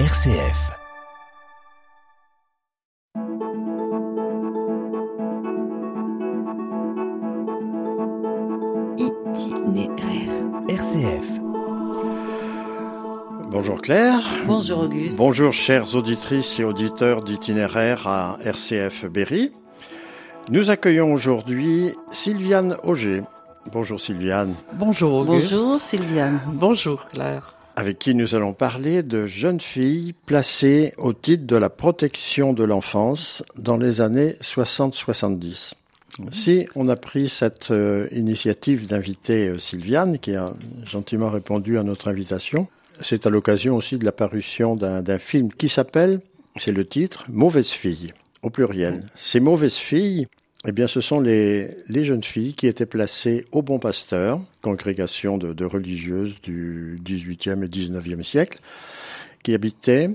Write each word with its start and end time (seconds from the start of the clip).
RCF. 0.00 0.72
Itinéraire. 8.98 10.32
RCF. 10.68 11.38
Bonjour 13.50 13.80
Claire. 13.80 14.20
Bonjour 14.46 14.80
Auguste. 14.80 15.16
Bonjour 15.16 15.52
chères 15.52 15.94
auditrices 15.94 16.58
et 16.58 16.64
auditeurs 16.64 17.22
d'itinéraire 17.22 18.08
à 18.08 18.36
RCF 18.42 19.04
Berry. 19.04 19.52
Nous 20.50 20.72
accueillons 20.72 21.12
aujourd'hui 21.12 21.94
Sylviane 22.10 22.76
Auger. 22.82 23.22
Bonjour 23.70 24.00
Sylviane. 24.00 24.56
Bonjour 24.72 25.14
Auguste. 25.14 25.52
Bonjour 25.52 25.80
Sylviane. 25.80 26.40
Bonjour 26.52 27.06
Claire. 27.06 27.53
Avec 27.76 27.98
qui 27.98 28.14
nous 28.14 28.34
allons 28.34 28.52
parler 28.52 29.02
de 29.02 29.26
jeunes 29.26 29.60
filles 29.60 30.14
placées 30.26 30.94
au 30.96 31.12
titre 31.12 31.44
de 31.44 31.56
la 31.56 31.70
protection 31.70 32.52
de 32.52 32.62
l'enfance 32.62 33.42
dans 33.56 33.76
les 33.76 34.00
années 34.00 34.36
60-70. 34.42 35.74
Si 36.30 36.68
on 36.76 36.88
a 36.88 36.94
pris 36.94 37.28
cette 37.28 37.72
euh, 37.72 38.06
initiative 38.12 38.86
d'inviter 38.86 39.48
euh, 39.48 39.58
Sylviane, 39.58 40.20
qui 40.20 40.36
a 40.36 40.52
gentiment 40.84 41.28
répondu 41.28 41.76
à 41.76 41.82
notre 41.82 42.06
invitation, 42.06 42.68
c'est 43.00 43.26
à 43.26 43.30
l'occasion 43.30 43.76
aussi 43.76 43.98
de 43.98 44.04
la 44.04 44.12
parution 44.12 44.76
d'un 44.76 45.18
film 45.18 45.52
qui 45.52 45.68
s'appelle, 45.68 46.20
c'est 46.56 46.70
le 46.70 46.86
titre, 46.86 47.24
Mauvaise 47.28 47.70
fille, 47.70 48.12
au 48.42 48.50
pluriel. 48.50 49.02
Ces 49.16 49.40
mauvaises 49.40 49.74
filles, 49.74 50.28
eh 50.66 50.72
bien, 50.72 50.86
ce 50.86 51.00
sont 51.00 51.20
les, 51.20 51.76
les 51.88 52.04
jeunes 52.04 52.24
filles 52.24 52.54
qui 52.54 52.66
étaient 52.66 52.86
placées 52.86 53.44
au 53.52 53.60
Bon 53.60 53.78
Pasteur, 53.78 54.40
congrégation 54.62 55.36
de, 55.36 55.52
de 55.52 55.64
religieuses 55.64 56.36
du 56.42 56.98
18e 57.04 57.64
et 57.64 57.68
19e 57.68 58.22
siècle, 58.22 58.58
qui 59.42 59.52
habitaient 59.52 60.10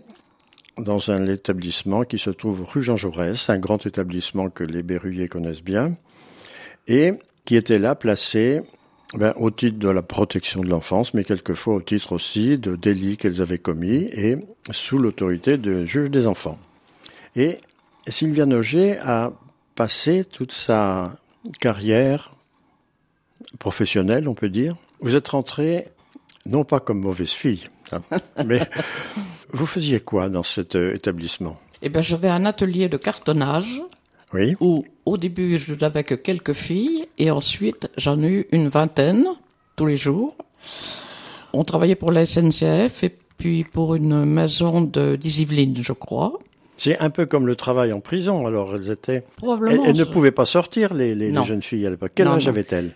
dans 0.78 1.12
un 1.12 1.28
établissement 1.28 2.04
qui 2.04 2.18
se 2.18 2.32
trouve 2.32 2.64
rue 2.64 2.82
Jean 2.82 2.96
Jaurès, 2.96 3.50
un 3.50 3.60
grand 3.60 3.86
établissement 3.86 4.50
que 4.50 4.64
les 4.64 4.82
Berruyers 4.82 5.28
connaissent 5.28 5.64
bien, 5.64 5.96
et 6.88 7.14
qui 7.46 7.56
était 7.56 7.80
là 7.80 7.94
placé 7.94 8.62
ben, 9.14 9.34
au 9.38 9.52
titre 9.52 9.78
de 9.78 9.90
la 9.90 10.02
protection 10.02 10.62
de 10.62 10.70
l'enfance, 10.70 11.14
mais 11.14 11.24
quelquefois 11.24 11.76
au 11.76 11.82
titre 11.82 12.14
aussi 12.14 12.58
de 12.58 12.76
délits 12.76 13.18
qu'elles 13.18 13.42
avaient 13.42 13.60
commis 13.60 14.08
et 14.12 14.38
sous 14.72 14.98
l'autorité 14.98 15.58
de 15.58 15.86
juge 15.86 16.10
des 16.10 16.26
enfants. 16.26 16.58
Et 17.36 17.58
Sylviane 18.08 18.54
Auger 18.54 18.98
a 19.00 19.34
passé 19.80 20.26
toute 20.26 20.52
sa 20.52 21.14
carrière 21.62 22.34
professionnelle, 23.60 24.28
on 24.28 24.34
peut 24.34 24.50
dire. 24.50 24.76
Vous 25.00 25.16
êtes 25.16 25.30
rentrée 25.30 25.88
non 26.46 26.66
pas 26.66 26.82
comme 26.82 27.00
mauvaise 27.00 27.30
fille, 27.30 27.64
hein, 27.94 28.02
mais 28.46 28.60
vous 29.52 29.66
faisiez 29.66 30.02
quoi 30.02 30.28
dans 30.28 30.44
cet 30.44 30.76
euh, 30.76 30.94
établissement? 30.94 31.58
Eh 31.82 31.88
bien, 31.88 32.02
j'avais 32.02 32.28
un 32.28 32.44
atelier 32.44 32.90
de 32.90 32.98
cartonnage 32.98 33.82
Oui. 34.34 34.58
où, 34.60 34.84
au 35.06 35.16
début, 35.16 35.58
je 35.58 35.74
n'avais 35.76 36.04
que 36.04 36.16
quelques 36.16 36.52
filles 36.52 37.08
et 37.18 37.32
ensuite, 37.32 37.88
j'en 37.96 38.22
ai 38.22 38.28
eu 38.30 38.48
une 38.52 38.68
vingtaine 38.68 39.28
tous 39.78 39.86
les 39.86 39.96
jours. 39.96 40.36
On 41.54 41.64
travaillait 41.64 41.96
pour 41.96 42.12
la 42.12 42.26
SNCF 42.26 43.06
et 43.06 43.18
puis 43.38 43.64
pour 43.64 43.96
une 43.96 44.26
maison 44.26 44.82
de 44.82 45.16
d'Yvelines, 45.16 45.82
je 45.82 45.94
crois. 45.94 46.38
C'est 46.80 46.98
un 47.00 47.10
peu 47.10 47.26
comme 47.26 47.46
le 47.46 47.56
travail 47.56 47.92
en 47.94 48.00
prison. 48.00 48.48
Alors, 48.48 48.74
elles 48.76 48.90
étaient, 48.90 49.16
elles, 49.16 49.24
Probablement. 49.38 49.84
elles 49.86 49.98
ne 49.98 50.04
pouvaient 50.06 50.32
pas 50.32 50.46
sortir, 50.46 50.94
les, 50.94 51.14
les, 51.14 51.28
les 51.28 51.32
Non. 51.32 51.44
jeunes 51.44 51.62
filles 51.62 51.86
à 51.86 51.90
l'époque. 51.90 52.14
Quel 52.16 52.28
Non, 52.28 52.34
âge 52.34 52.48
avaient-elles 52.48 52.94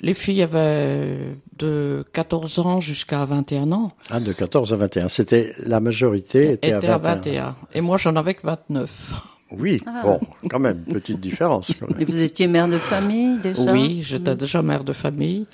Les 0.00 0.14
filles 0.14 0.42
avaient 0.42 1.18
de 1.58 2.04
14 2.12 2.58
ans 2.60 2.80
jusqu'à 2.80 3.24
21 3.24 3.72
ans. 3.72 3.90
Ah, 4.10 4.20
de 4.20 4.32
14 4.32 4.72
à 4.72 4.76
21. 4.76 5.08
C'était 5.08 5.54
la 5.64 5.80
majorité 5.80 6.52
était, 6.52 6.68
Étaient 6.68 6.86
à 6.88 6.94
à 6.94 6.98
21. 6.98 7.14
21. 7.46 7.56
Et 7.74 7.80
moi, 7.80 7.96
j'en 7.96 8.14
avais 8.14 8.34
que 8.34 8.46
29. 8.46 9.12
Oui, 9.52 9.76
bon, 10.02 10.18
quand 10.50 10.58
même, 10.58 10.82
petite 10.84 11.20
différence. 11.20 11.70
quand 11.78 11.88
même. 11.90 12.00
Et 12.00 12.04
vous 12.04 12.20
étiez 12.22 12.46
mère 12.48 12.68
de 12.68 12.78
famille 12.78 13.38
déjà 13.38 13.72
Oui, 13.72 14.02
j'étais 14.02 14.34
déjà 14.36 14.60
mère 14.62 14.82
de 14.84 14.92
famille. 14.92 15.46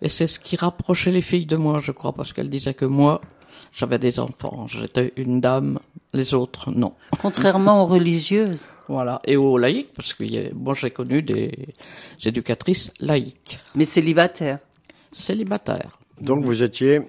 Et 0.00 0.08
c'est 0.08 0.26
ce 0.26 0.38
qui 0.40 0.56
rapprochait 0.56 1.10
les 1.12 1.22
filles 1.22 1.46
de 1.46 1.56
moi, 1.56 1.78
je 1.80 1.92
crois, 1.92 2.12
parce 2.12 2.32
qu'elles 2.32 2.50
disaient 2.50 2.74
que 2.74 2.84
moi, 2.84 3.20
j'avais 3.72 3.98
des 3.98 4.18
enfants. 4.20 4.66
J'étais 4.68 5.12
une 5.16 5.40
dame, 5.40 5.78
les 6.12 6.34
autres, 6.34 6.70
non. 6.70 6.92
Contrairement 7.20 7.82
aux 7.82 7.86
religieuses. 7.86 8.70
Voilà. 8.88 9.20
Et 9.26 9.36
aux 9.36 9.56
laïcs, 9.58 9.92
parce 9.94 10.12
que 10.14 10.24
a- 10.24 10.52
moi, 10.54 10.74
j'ai 10.74 10.90
connu 10.90 11.22
des 11.22 11.52
éducatrices 12.24 12.92
laïques, 13.00 13.58
Mais 13.74 13.84
célibataire. 13.84 14.58
célibataires. 15.12 15.98
Donc, 16.20 16.44
vous 16.44 16.62
étiez, 16.62 17.00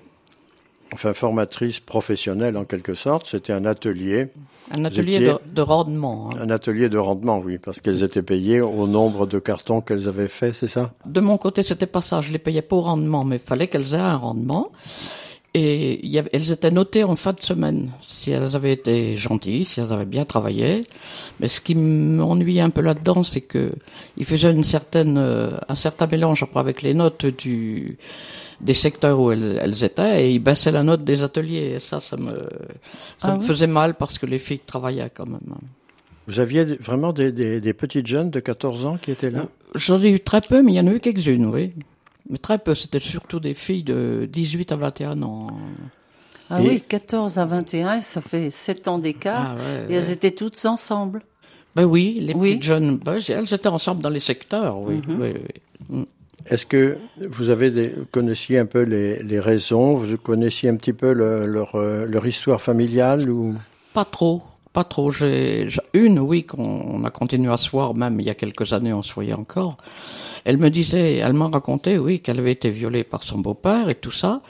enfin, 0.94 1.14
formatrice 1.14 1.80
professionnelle 1.80 2.58
en 2.58 2.66
quelque 2.66 2.94
sorte. 2.96 3.28
C'était 3.28 3.54
un 3.54 3.66
atelier, 3.66 4.30
Un 4.78 4.86
atelier 4.86 5.16
étiez- 5.16 5.28
de, 5.28 5.40
de 5.54 5.62
rendement. 5.62 6.30
hein. 6.34 6.38
un 6.42 6.50
atelier 6.50 6.90
de 6.90 6.98
rendement, 6.98 7.40
oui, 7.40 7.58
parce 7.58 7.82
qu'elles 7.82 8.04
étaient 8.04 8.22
payées 8.22 8.62
au 8.62 8.88
nombre 8.88 9.26
de 9.28 9.40
cartons 9.40 9.82
qu'elles 9.82 10.08
avaient 10.08 10.28
fait, 10.30 10.54
c'est 10.54 10.68
ça? 10.68 10.94
De 11.06 11.20
mon 11.20 11.38
côté, 11.38 11.64
c'était 11.64 11.86
pas 11.88 12.02
ça. 12.02 12.22
Je 12.22 12.32
les 12.32 12.40
payais 12.40 12.62
pas 12.62 12.76
au 12.78 12.82
rendement, 12.82 13.24
mais 13.26 13.36
il 13.38 13.42
fallait 13.42 13.68
qu'elles 13.68 13.94
aient 13.94 13.98
un 13.98 14.16
rendement. 14.18 14.70
Et 15.56 16.04
il 16.04 16.12
y 16.12 16.18
avait- 16.18 16.32
elles 16.34 16.52
étaient 16.52 16.72
notées 16.72 17.04
en 17.04 17.16
fin 17.16 17.32
de 17.34 17.40
semaine, 17.40 17.92
si 18.02 18.32
elles 18.32 18.56
avaient 18.56 18.74
été 18.74 19.16
gentilles, 19.16 19.66
si 19.66 19.80
elles 19.80 19.94
avaient 19.94 20.06
bien 20.06 20.26
travaillé. 20.26 20.84
Mais 21.40 21.48
ce 21.48 21.62
qui 21.62 21.76
m'ennuyait 21.76 22.62
un 22.62 22.72
peu 22.72 22.82
là-dedans, 22.82 23.24
c'est 23.24 23.42
que 23.42 23.72
ils 24.18 24.26
faisaient 24.26 24.52
une 24.52 24.64
certaine, 24.64 25.16
euh, 25.20 25.52
un 25.70 25.76
certain 25.76 26.08
mélange 26.08 26.42
après 26.42 26.60
avec 26.60 26.82
les 26.82 26.96
notes 26.96 27.28
du, 27.28 28.00
des 28.62 28.74
secteurs 28.74 29.20
où 29.20 29.32
elles, 29.32 29.60
elles 29.62 29.84
étaient, 29.84 30.26
et 30.26 30.32
ils 30.34 30.40
baissaient 30.40 30.72
la 30.72 30.82
note 30.82 31.04
des 31.04 31.24
ateliers. 31.24 31.74
Et 31.76 31.80
ça, 31.80 32.00
ça 32.00 32.18
me, 32.18 32.32
ça 33.20 33.28
Ah 33.30 33.34
me 33.36 33.40
oui 33.40 33.46
faisait 33.46 33.68
mal 33.68 33.94
parce 33.94 34.18
que 34.18 34.26
les 34.26 34.40
filles 34.40 34.62
travaillaient 34.66 35.12
quand 35.14 35.28
même. 35.28 35.40
Vous 36.26 36.40
aviez 36.40 36.64
vraiment 36.64 37.14
des, 37.14 37.32
des, 37.32 37.62
des 37.62 37.74
petites 37.74 38.08
jeunes 38.08 38.32
de 38.32 38.40
14 38.40 38.86
ans 38.88 38.98
qui 39.00 39.12
étaient 39.12 39.30
là? 39.30 39.46
J'en 39.76 40.02
ai 40.02 40.10
eu 40.10 40.20
très 40.20 40.42
peu, 40.42 40.64
mais 40.64 40.72
il 40.72 40.76
y 40.76 40.80
en 40.80 40.88
a 40.88 40.92
eu 40.94 41.00
quelques-unes, 41.00 41.46
oui. 41.46 41.74
Mais 42.30 42.38
très 42.38 42.58
peu, 42.58 42.74
c'était 42.76 43.00
surtout 43.00 43.40
des 43.40 43.54
filles 43.54 43.84
de 43.84 44.28
18 44.32 44.72
à 44.72 44.76
21 44.78 45.22
ans. 45.24 45.48
Ah 46.50 46.62
Et- 46.62 46.68
oui, 46.68 46.82
14 46.88 47.38
à 47.40 47.46
21, 47.46 48.02
ça 48.02 48.22
fait 48.22 48.50
7 48.50 48.88
ans 48.88 48.98
d'écart. 49.00 49.56
Ah 49.60 49.86
ouais, 49.86 49.92
Et 49.94 49.96
elles 49.96 50.12
étaient 50.12 50.32
toutes 50.32 50.64
ensemble. 50.66 51.22
Ben 51.76 51.86
oui, 51.86 52.20
les 52.22 52.34
Oui. 52.34 52.50
petites 52.52 52.64
jeunes, 52.64 52.98
ben, 52.98 53.18
elles 53.28 53.54
étaient 53.54 53.68
ensemble 53.68 54.02
dans 54.02 54.10
les 54.10 54.20
secteurs, 54.20 54.78
oui. 54.80 55.02
oui, 55.08 55.34
oui. 55.90 56.06
Est-ce 56.46 56.66
que 56.66 56.98
vous 57.30 57.50
avez 57.50 57.72
des, 57.72 57.94
connaissiez 58.12 58.60
un 58.60 58.66
peu 58.66 58.82
les, 58.82 59.24
les 59.24 59.40
raisons 59.40 59.94
Vous 59.96 60.18
connaissiez 60.18 60.70
un 60.70 60.76
petit 60.76 60.92
peu 60.94 61.14
le- 61.14 61.46
leur, 61.46 61.76
euh, 61.76 62.06
leur 62.06 62.28
histoire 62.28 62.62
familiale 62.62 63.30
ou? 63.30 63.56
Pas 63.94 64.04
trop, 64.06 64.44
pas 64.74 64.84
trop. 64.84 65.10
J'ai 65.10 65.68
une, 65.94 66.20
oui, 66.20 66.44
qu'on 66.44 66.62
on 66.64 67.04
a 67.06 67.10
continué 67.10 67.52
à 67.52 67.58
se 67.58 67.70
voir, 67.70 67.96
même 67.96 68.20
il 68.20 68.26
y 68.26 68.30
a 68.30 68.36
quelques 68.36 68.74
années, 68.74 68.92
on 68.94 69.02
se 69.04 69.14
voyait 69.14 69.34
encore. 69.34 69.78
Elle 70.46 70.58
me 70.58 70.70
disait, 70.70 71.18
elle 71.18 71.34
m'a 71.34 71.48
raconté, 71.48 71.98
oui, 71.98 72.20
qu'elle 72.20 72.40
avait 72.40 72.52
été 72.52 72.70
violée 72.70 73.04
par 73.04 73.24
son 73.24 73.40
beau-père 73.40 73.90
et 73.90 73.96
tout 73.96 74.12
ça. 74.12 74.42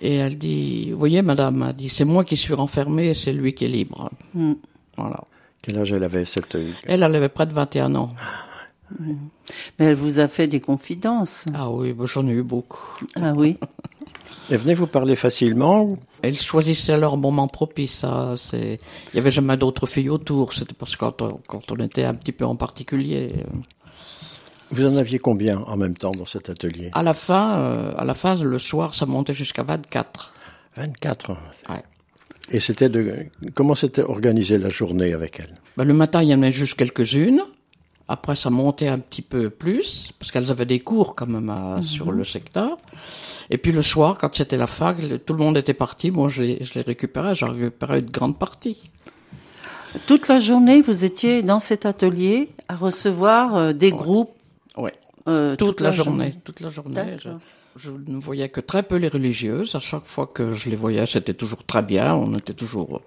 Et 0.00 0.16
elle 0.16 0.38
dit, 0.38 0.90
vous 0.92 0.98
voyez, 0.98 1.22
madame, 1.22 1.64
elle 1.68 1.74
dit, 1.74 1.88
c'est 1.88 2.04
moi 2.04 2.24
qui 2.24 2.36
suis 2.36 2.54
renfermée 2.54 3.08
et 3.08 3.14
c'est 3.14 3.32
lui 3.32 3.54
qui 3.54 3.64
est 3.64 3.68
libre. 3.68 4.10
Mm. 4.34 4.52
Voilà. 4.96 5.20
Quel 5.62 5.78
âge 5.78 5.92
elle 5.92 6.04
avait 6.04 6.24
cette 6.24 6.54
Elle, 6.54 7.02
elle 7.02 7.14
avait 7.14 7.28
près 7.28 7.46
de 7.46 7.52
21 7.52 7.94
ans. 7.96 8.08
Mais 9.00 9.86
elle 9.86 9.94
vous 9.94 10.20
a 10.20 10.28
fait 10.28 10.46
des 10.46 10.60
confidences. 10.60 11.46
Ah 11.54 11.70
oui, 11.70 11.92
ben, 11.92 12.06
j'en 12.06 12.26
ai 12.28 12.32
eu 12.32 12.42
beaucoup. 12.42 12.98
Ah 13.16 13.32
oui. 13.34 13.58
Et 14.48 14.56
venez 14.56 14.74
vous 14.74 14.86
parler 14.86 15.16
facilement 15.16 15.88
Elles 16.22 16.38
choisissaient 16.38 16.96
leur 16.96 17.16
moment 17.16 17.48
propice. 17.48 17.94
Ça, 17.94 18.34
c'est. 18.36 18.78
Il 19.12 19.16
y 19.16 19.18
avait 19.18 19.32
jamais 19.32 19.56
d'autres 19.56 19.86
filles 19.86 20.08
autour. 20.08 20.52
C'était 20.52 20.74
parce 20.74 20.94
que 20.94 21.00
quand 21.00 21.20
on, 21.20 21.40
quand 21.48 21.72
on 21.72 21.76
était 21.80 22.04
un 22.04 22.14
petit 22.14 22.30
peu 22.30 22.44
en 22.44 22.54
particulier. 22.54 23.32
Euh, 24.72 24.74
Vous 24.74 24.86
en 24.86 24.96
aviez 24.96 25.18
combien 25.18 25.58
en 25.60 25.76
même 25.76 25.96
temps 25.96 26.10
dans 26.10 26.24
cet 26.26 26.50
atelier? 26.50 26.90
À 26.92 27.02
la 27.02 27.14
fin, 27.14 27.58
euh, 27.58 27.92
à 27.96 28.04
la 28.04 28.14
fin, 28.14 28.34
le 28.36 28.58
soir, 28.58 28.94
ça 28.94 29.06
montait 29.06 29.32
jusqu'à 29.34 29.62
24. 29.62 30.32
24. 30.76 31.30
Ouais. 31.30 31.36
Et 32.52 32.60
c'était 32.60 32.88
de 32.88 33.26
comment 33.54 33.74
s'était 33.74 34.02
organisée 34.02 34.58
la 34.58 34.68
journée 34.68 35.12
avec 35.12 35.40
elle? 35.40 35.54
Ben, 35.76 35.84
le 35.84 35.94
matin, 35.94 36.22
il 36.22 36.28
y 36.28 36.34
en 36.34 36.42
avait 36.42 36.52
juste 36.52 36.74
quelques-unes. 36.74 37.42
Après, 38.08 38.36
ça 38.36 38.50
montait 38.50 38.86
un 38.86 38.98
petit 38.98 39.22
peu 39.22 39.50
plus, 39.50 40.12
parce 40.20 40.30
qu'elles 40.30 40.52
avaient 40.52 40.64
des 40.66 40.78
cours 40.78 41.16
quand 41.16 41.26
même 41.26 41.50
à- 41.50 41.80
sur 41.82 42.12
le 42.12 42.22
secteur. 42.22 42.76
Et 43.50 43.58
puis 43.58 43.72
le 43.72 43.82
soir, 43.82 44.16
quand 44.18 44.32
c'était 44.32 44.56
la 44.56 44.68
fac, 44.68 44.96
tout 45.26 45.32
le 45.32 45.40
monde 45.40 45.56
était 45.56 45.74
parti. 45.74 46.12
Moi, 46.12 46.28
je 46.28 46.42
les, 46.42 46.62
je 46.62 46.74
les 46.74 46.82
récupérais. 46.82 47.34
J'en 47.34 47.48
récupérais 47.52 47.98
une 47.98 48.10
grande 48.10 48.38
partie. 48.38 48.78
Toute 50.06 50.28
la 50.28 50.38
journée, 50.38 50.82
vous 50.82 51.04
étiez 51.04 51.42
dans 51.42 51.58
cet 51.58 51.84
atelier 51.84 52.50
à 52.68 52.76
recevoir 52.76 53.56
euh, 53.56 53.72
des 53.72 53.90
groupes. 53.90 54.35
Ouais. 54.76 54.92
euh, 55.28 55.56
Toute, 55.56 55.80
la, 55.80 55.90
journée. 55.90 56.34
Toute 56.44 56.60
la 56.60 56.68
journée. 56.70 57.16
Je, 57.76 57.90
ne 57.90 58.18
voyais 58.18 58.48
que 58.48 58.60
très 58.60 58.82
peu 58.82 58.96
les 58.96 59.08
religieuses. 59.08 59.74
À 59.74 59.78
chaque 59.80 60.04
fois 60.04 60.26
que 60.26 60.52
je 60.52 60.70
les 60.70 60.76
voyais, 60.76 61.06
c'était 61.06 61.34
toujours 61.34 61.64
très 61.64 61.82
bien. 61.82 62.14
On 62.14 62.34
était 62.34 62.54
toujours, 62.54 63.02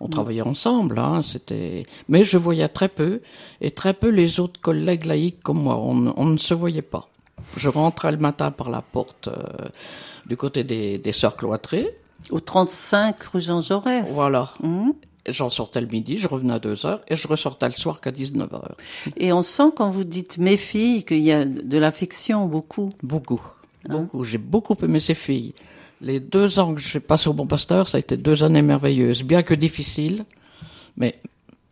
on 0.00 0.08
travaillait 0.08 0.42
ensemble. 0.42 0.98
Hein, 0.98 1.22
c'était, 1.22 1.84
mais 2.08 2.22
je 2.22 2.36
voyais 2.36 2.68
très 2.68 2.88
peu 2.88 3.20
et 3.60 3.70
très 3.70 3.94
peu 3.94 4.08
les 4.08 4.38
autres 4.40 4.60
collègues 4.60 5.06
laïcs 5.06 5.42
comme 5.42 5.62
moi. 5.62 5.76
On, 5.78 5.94
ne- 5.94 6.12
on 6.16 6.26
ne 6.26 6.36
se 6.38 6.52
voyait 6.54 6.82
pas. 6.82 7.08
Je 7.56 7.68
rentrais 7.68 8.12
le 8.12 8.18
matin 8.18 8.50
par 8.50 8.70
la 8.70 8.82
porte 8.82 9.28
euh, 9.28 9.68
du 10.26 10.36
côté 10.36 10.64
des, 10.64 10.98
des 10.98 11.12
sœurs 11.12 11.36
cloîtrées. 11.36 11.96
Au 12.30 12.38
35 12.38 13.22
rue 13.24 13.40
Jean 13.40 13.60
Jaurès. 13.60 14.08
Voilà. 14.12 14.52
Mhm. 14.62 14.92
J'en 15.28 15.50
sortais 15.50 15.80
le 15.80 15.86
midi, 15.86 16.18
je 16.18 16.26
revenais 16.26 16.54
à 16.54 16.58
2 16.58 16.84
heures 16.84 17.00
et 17.06 17.14
je 17.14 17.28
ressortais 17.28 17.66
le 17.66 17.74
soir 17.74 18.00
qu'à 18.00 18.10
19 18.10 18.52
heures. 18.54 18.76
Et 19.16 19.32
on 19.32 19.42
sent 19.42 19.70
quand 19.76 19.88
vous 19.88 20.02
dites 20.02 20.38
mes 20.38 20.56
filles 20.56 21.04
qu'il 21.04 21.20
y 21.20 21.30
a 21.30 21.44
de 21.44 21.78
l'affection 21.78 22.46
beaucoup. 22.46 22.92
Beaucoup. 23.02 23.40
Beaucoup. 23.88 24.24
J'ai 24.24 24.38
beaucoup 24.38 24.76
aimé 24.82 24.98
ces 24.98 25.14
filles. 25.14 25.54
Les 26.00 26.18
deux 26.18 26.58
ans 26.58 26.74
que 26.74 26.80
j'ai 26.80 26.98
passé 26.98 27.28
au 27.28 27.32
Bon 27.32 27.46
Pasteur, 27.46 27.88
ça 27.88 27.98
a 27.98 28.00
été 28.00 28.16
deux 28.16 28.42
années 28.42 28.62
merveilleuses, 28.62 29.22
bien 29.22 29.44
que 29.44 29.54
difficiles, 29.54 30.24
mais 30.96 31.20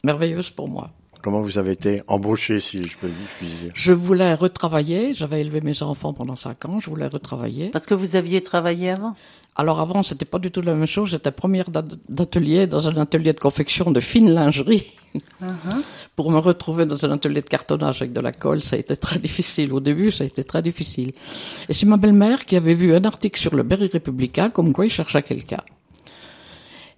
merveilleuses 0.05 0.51
pour 0.51 0.69
moi. 0.69 0.91
Comment 1.23 1.43
vous 1.43 1.59
avez 1.59 1.73
été 1.73 2.03
embauché, 2.07 2.61
si 2.61 2.83
je 2.83 2.97
peux 2.97 3.09
puis 3.39 3.47
dire? 3.49 3.73
Je 3.75 3.93
voulais 3.93 4.33
retravailler, 4.35 5.13
j'avais 5.15 5.41
élevé 5.41 5.61
mes 5.61 5.83
enfants 5.83 6.13
pendant 6.15 6.37
cinq 6.37 6.65
ans, 6.65 6.81
je 6.81 6.89
voulais 6.89 7.07
retravailler. 7.09 7.69
Parce 7.71 7.87
que 7.87 7.95
vous 7.95 8.17
aviez 8.17 8.41
travaillé 8.43 8.91
avant? 8.91 9.15
Alors 9.57 9.81
avant, 9.81 10.03
c'était 10.03 10.25
pas 10.25 10.39
du 10.39 10.51
tout 10.51 10.63
la 10.63 10.75
même 10.75 10.87
chose. 10.87 11.11
J'étais 11.11 11.33
première 11.33 11.71
d'at- 11.71 11.85
d'atelier 12.09 12.67
dans 12.67 12.89
un 12.89 12.97
atelier 12.97 13.33
de 13.33 13.41
confection 13.41 13.91
de 13.91 14.01
fine 14.01 14.31
lingerie. 14.33 14.87
Pour 16.17 16.31
me 16.31 16.39
retrouver 16.39 16.87
dans 16.87 17.05
un 17.05 17.11
atelier 17.13 17.41
de 17.43 17.49
cartonnage 17.49 18.01
avec 18.01 18.13
de 18.13 18.21
la 18.21 18.31
colle, 18.33 18.63
ça 18.63 18.77
a 18.77 18.79
été 18.79 18.97
très 18.97 19.19
difficile. 19.19 19.73
Au 19.73 19.81
début, 19.81 20.11
ça 20.13 20.25
a 20.25 20.27
été 20.27 20.45
très 20.45 20.63
difficile. 20.63 21.13
Et 21.69 21.73
c'est 21.73 21.87
ma 21.87 21.97
belle-mère 21.97 22.47
qui 22.47 22.57
avait 22.57 22.75
vu 22.75 22.95
un 22.95 23.05
article 23.05 23.41
sur 23.41 23.55
le 23.57 23.63
Berry 23.65 23.89
républicain 23.89 24.51
comme 24.51 24.73
quoi 24.73 24.87
il 24.87 24.91
cherchait 24.91 25.23
quelqu'un. 25.23 25.61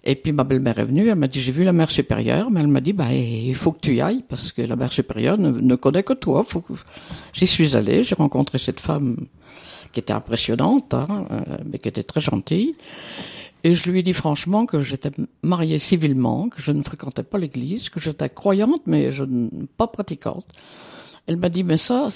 Et 0.05 0.15
puis 0.15 0.33
ma 0.33 0.43
belle-mère 0.43 0.79
est 0.79 0.85
venue, 0.85 1.07
elle 1.07 1.15
m'a 1.15 1.27
dit 1.27 1.39
j'ai 1.39 1.53
vu 1.53 1.63
la 1.63 1.71
mère 1.71 1.89
supérieure, 1.89 2.51
mais 2.51 2.59
elle 2.59 2.67
m'a 2.67 2.81
dit 2.81 2.91
bah 2.91 3.13
il 3.13 3.55
faut 3.55 3.71
que 3.71 3.79
tu 3.79 3.95
y 3.95 4.01
ailles 4.01 4.23
parce 4.27 4.51
que 4.51 4.61
la 4.61 4.75
mère 4.75 4.91
supérieure 4.91 5.37
ne, 5.37 5.75
connaît 5.75 6.03
que 6.03 6.13
toi. 6.13 6.45
J'y 7.31 7.47
suis 7.47 7.75
allée, 7.77 8.03
j'ai 8.03 8.15
rencontré 8.15 8.57
cette 8.57 8.81
femme 8.81 9.15
qui 9.93 9.99
était 10.01 10.13
impressionnante, 10.13 10.93
hein, 10.93 11.25
euh, 11.31 11.41
mais 11.65 11.77
qui 11.77 11.87
était 11.87 12.03
très 12.03 12.19
gentille. 12.19 12.75
Et 13.63 13.73
je 13.73 13.89
lui 13.89 13.99
ai 13.99 14.03
dit 14.03 14.13
franchement 14.13 14.65
que 14.65 14.81
j'étais 14.81 15.11
mariée 15.41 15.79
civilement, 15.79 16.49
que 16.49 16.61
je 16.61 16.73
ne 16.73 16.83
fréquentais 16.83 17.23
pas 17.23 17.37
l'église, 17.37 17.89
que 17.89 18.01
j'étais 18.01 18.27
croyante, 18.27 18.81
mais 18.87 19.09
je 19.09 19.23
ne 19.23 19.47
pas 19.77 19.87
pratiquante. 19.87 20.45
Elle 21.27 21.37
m'a 21.37 21.47
dit, 21.47 21.63
mais 21.63 21.77
ça, 21.77 22.09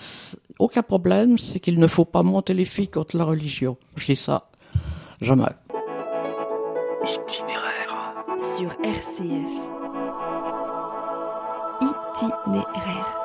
aucun 0.59 0.83
problème, 0.83 1.37
c'est 1.37 1.61
qu'il 1.61 1.79
ne 1.79 1.87
faut 1.87 2.03
pas 2.03 2.23
monter 2.23 2.53
les 2.53 2.65
filles 2.65 2.89
contre 2.89 3.15
la 3.15 3.23
religion. 3.23 3.77
Je 3.95 4.07
dis 4.07 4.17
ça, 4.17 4.49
jamais. 5.21 5.45
Itinéraire. 8.57 8.57
Sur 8.57 8.71
RCF. 8.83 9.49
Itinéraire. 11.81 13.17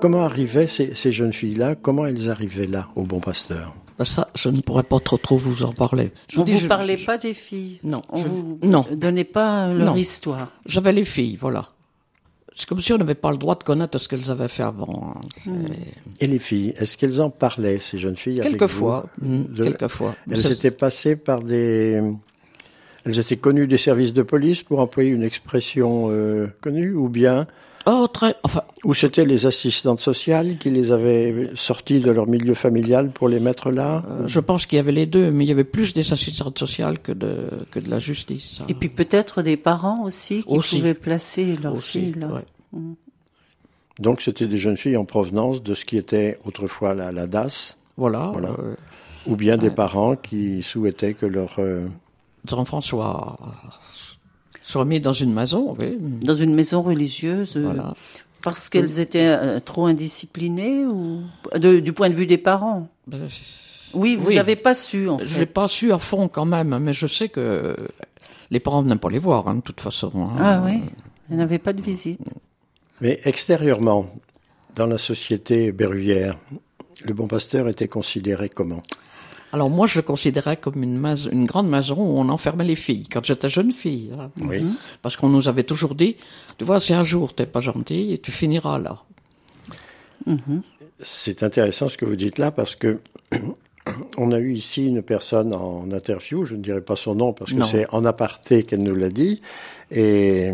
Comment 0.00 0.22
arrivaient 0.24 0.66
ces, 0.66 0.94
ces 0.94 1.12
jeunes 1.12 1.32
filles-là? 1.32 1.74
Comment 1.76 2.06
elles 2.06 2.30
arrivaient 2.30 2.66
là, 2.66 2.88
au 2.96 3.02
Bon 3.02 3.20
Pasteur? 3.20 3.74
Ben 3.98 4.04
ça, 4.04 4.28
je 4.34 4.48
ne 4.48 4.60
pourrais 4.60 4.82
pas 4.82 4.98
trop 5.00 5.16
trop 5.18 5.36
vous 5.36 5.62
en 5.62 5.72
parler. 5.72 6.12
Je 6.28 6.40
on 6.40 6.44
dis, 6.44 6.52
vous 6.52 6.58
je- 6.60 6.68
parlait 6.68 6.96
je- 6.96 7.06
pas 7.06 7.16
des 7.18 7.32
filles. 7.34 7.78
Non, 7.84 8.02
On 8.10 8.18
je- 8.18 8.26
vous 8.26 8.58
non. 8.62 8.84
donnait 8.92 9.24
pas 9.24 9.68
leur 9.72 9.92
Non. 9.92 9.94
histoire. 9.96 10.50
J'avais 10.66 10.92
les 10.92 11.04
filles, 11.04 11.36
voilà. 11.36 11.66
C'est 12.56 12.68
comme 12.68 12.80
si 12.80 12.92
on 12.92 12.98
n'avait 12.98 13.14
pas 13.16 13.30
le 13.32 13.36
droit 13.38 13.56
de 13.56 13.64
connaître 13.64 13.98
ce 13.98 14.08
qu'elles 14.08 14.30
avaient 14.30 14.48
fait 14.48 14.62
avant. 14.62 15.14
hein. 15.16 15.20
C'est- 15.42 16.24
Et 16.24 16.26
les 16.28 16.38
filles, 16.38 16.72
est-ce 16.76 16.96
qu'elles 16.96 17.20
en 17.20 17.30
parlaient, 17.30 17.78
ces 17.80 17.98
jeunes 17.98 18.16
filles 18.16 18.40
avec 18.40 18.52
Quelquefois, 18.52 19.06
vous 19.20 19.28
mm, 19.28 19.44
De- 19.54 19.64
quelquefois. 19.64 20.14
Elles 20.30 20.52
étaient 20.52 20.70
passées 20.70 21.16
par 21.16 21.42
des... 21.42 22.00
Elles 23.04 23.18
étaient 23.18 23.36
connues 23.36 23.66
des 23.66 23.78
services 23.78 24.12
de 24.12 24.22
police, 24.22 24.62
pour 24.62 24.80
employer 24.80 25.10
une 25.10 25.22
expression 25.22 26.06
euh, 26.10 26.46
connue, 26.60 26.94
ou 26.94 27.08
bien... 27.08 27.46
Oh, 27.86 28.06
très, 28.10 28.34
enfin, 28.44 28.62
Ou 28.84 28.94
c'était 28.94 29.26
les 29.26 29.44
assistantes 29.44 30.00
sociales 30.00 30.56
qui 30.56 30.70
les 30.70 30.90
avaient 30.90 31.50
sorties 31.54 32.00
de 32.00 32.10
leur 32.10 32.26
milieu 32.26 32.54
familial 32.54 33.10
pour 33.10 33.28
les 33.28 33.40
mettre 33.40 33.70
là 33.70 34.02
Euh, 34.08 34.26
Je 34.26 34.40
pense 34.40 34.64
qu'il 34.64 34.76
y 34.78 34.80
avait 34.80 34.90
les 34.90 35.04
deux, 35.04 35.30
mais 35.30 35.44
il 35.44 35.48
y 35.48 35.52
avait 35.52 35.64
plus 35.64 35.92
des 35.92 36.10
assistantes 36.10 36.58
sociales 36.58 36.98
que 36.98 37.12
de, 37.12 37.46
que 37.70 37.78
de 37.80 37.90
la 37.90 37.98
justice. 37.98 38.60
hein. 38.62 38.66
Et 38.70 38.74
puis 38.74 38.88
peut-être 38.88 39.42
des 39.42 39.58
parents 39.58 40.02
aussi 40.02 40.42
qui 40.44 40.56
Aussi. 40.56 40.78
pouvaient 40.78 40.94
placer 40.94 41.58
leurs 41.62 41.74
Aussi, 41.74 42.00
filles 42.00 42.14
là. 42.18 42.28
ouais. 42.28 42.80
Donc 43.98 44.22
c'était 44.22 44.46
des 44.46 44.56
jeunes 44.56 44.78
filles 44.78 44.96
en 44.96 45.04
provenance 45.04 45.62
de 45.62 45.74
ce 45.74 45.84
qui 45.84 45.96
était 45.98 46.38
autrefois 46.46 46.94
la, 46.94 47.12
la 47.12 47.26
DAS, 47.26 47.78
Voilà. 47.98 48.30
Voilà. 48.32 48.48
euh, 48.58 48.74
ou 49.26 49.36
bien 49.36 49.56
des 49.58 49.70
parents 49.70 50.16
qui 50.16 50.62
souhaitaient 50.62 51.12
que 51.14 51.26
leur... 51.26 51.56
euh, 51.58 51.86
enfants 52.52 52.80
soient, 52.82 53.38
soient 54.66 54.84
mis 54.84 54.98
dans 55.00 55.12
une 55.12 55.32
maison, 55.32 55.74
oui. 55.78 55.96
Dans 56.00 56.34
une 56.34 56.54
maison 56.54 56.82
religieuse, 56.82 57.56
euh, 57.56 57.62
Voilà. 57.64 57.94
parce 58.42 58.68
qu'elles 58.68 59.00
étaient 59.00 59.26
euh, 59.38 59.60
trop 59.60 59.86
indisciplinées 59.86 60.84
ou 60.84 61.22
de- 61.56 61.80
du 61.80 61.92
point 61.92 62.10
de 62.10 62.14
vue 62.14 62.26
des 62.26 62.38
parents? 62.38 62.88
Ben, 63.06 63.28
Oui, 63.94 64.16
vous 64.16 64.28
Oui. 64.28 64.34
n'avez 64.34 64.56
pas 64.56 64.74
su 64.74 65.08
en 65.08 65.18
J'ai 65.18 65.26
fait. 65.26 65.46
pas 65.46 65.68
su 65.68 65.92
à 65.92 65.98
fond 65.98 66.28
quand 66.28 66.44
même, 66.46 66.76
mais 66.78 66.92
je 66.92 67.06
sais 67.06 67.28
que 67.28 67.76
les 68.50 68.60
parents 68.60 68.82
venaient 68.82 68.96
pas 68.96 69.08
les 69.10 69.18
voir, 69.20 69.48
hein, 69.48 69.54
de 69.56 69.60
toute 69.60 69.80
façon. 69.80 70.10
hein. 70.16 70.36
Ah 70.38 70.62
oui, 70.64 70.82
elles 71.30 71.36
n'avaient 71.36 71.58
pas 71.60 71.72
de 71.72 71.80
visite. 71.80 72.20
Mais 73.00 73.20
extérieurement, 73.24 74.06
dans 74.74 74.86
la 74.86 74.98
société 74.98 75.70
berruvière, 75.72 76.36
le 77.04 77.14
bon 77.14 77.28
pasteur 77.28 77.68
était 77.68 77.88
considéré 77.88 78.48
comment? 78.48 78.82
Alors 79.54 79.70
moi, 79.70 79.86
je 79.86 80.00
le 80.00 80.02
considérais 80.02 80.56
comme 80.56 80.82
une, 80.82 80.98
maison, 80.98 81.30
une 81.30 81.46
grande 81.46 81.68
maison 81.68 81.94
où 81.96 82.18
on 82.18 82.28
enfermait 82.28 82.64
les 82.64 82.74
filles, 82.74 83.06
quand 83.08 83.24
j'étais 83.24 83.48
jeune 83.48 83.70
fille. 83.70 84.10
hein. 84.18 84.28
Oui. 84.40 84.64
Parce 85.00 85.16
qu'on 85.16 85.28
nous 85.28 85.48
avait 85.48 85.62
toujours 85.62 85.94
dit, 85.94 86.16
tu 86.58 86.64
vois, 86.64 86.80
si 86.80 86.92
un 86.92 87.04
jour 87.04 87.32
t'es 87.36 87.46
pas 87.46 87.60
gentil, 87.60 88.18
tu 88.20 88.32
finiras 88.32 88.80
là. 88.80 88.98
C'est 90.98 91.44
intéressant 91.44 91.88
ce 91.88 91.96
que 91.96 92.04
vous 92.04 92.16
dites 92.16 92.38
là 92.38 92.50
parce 92.50 92.74
que 92.74 92.98
on 94.18 94.32
a 94.32 94.40
eu 94.40 94.54
ici 94.54 94.86
une 94.86 95.02
personne 95.02 95.54
en 95.54 95.88
interview, 95.92 96.44
je 96.44 96.56
ne 96.56 96.60
dirai 96.60 96.80
pas 96.80 96.96
son 96.96 97.14
nom 97.14 97.32
parce 97.32 97.52
que 97.52 97.62
c'est 97.62 97.86
en 97.94 98.04
aparté 98.04 98.64
qu'elle 98.64 98.82
nous 98.82 98.96
l'a 98.96 99.10
dit, 99.10 99.40
et 99.92 100.50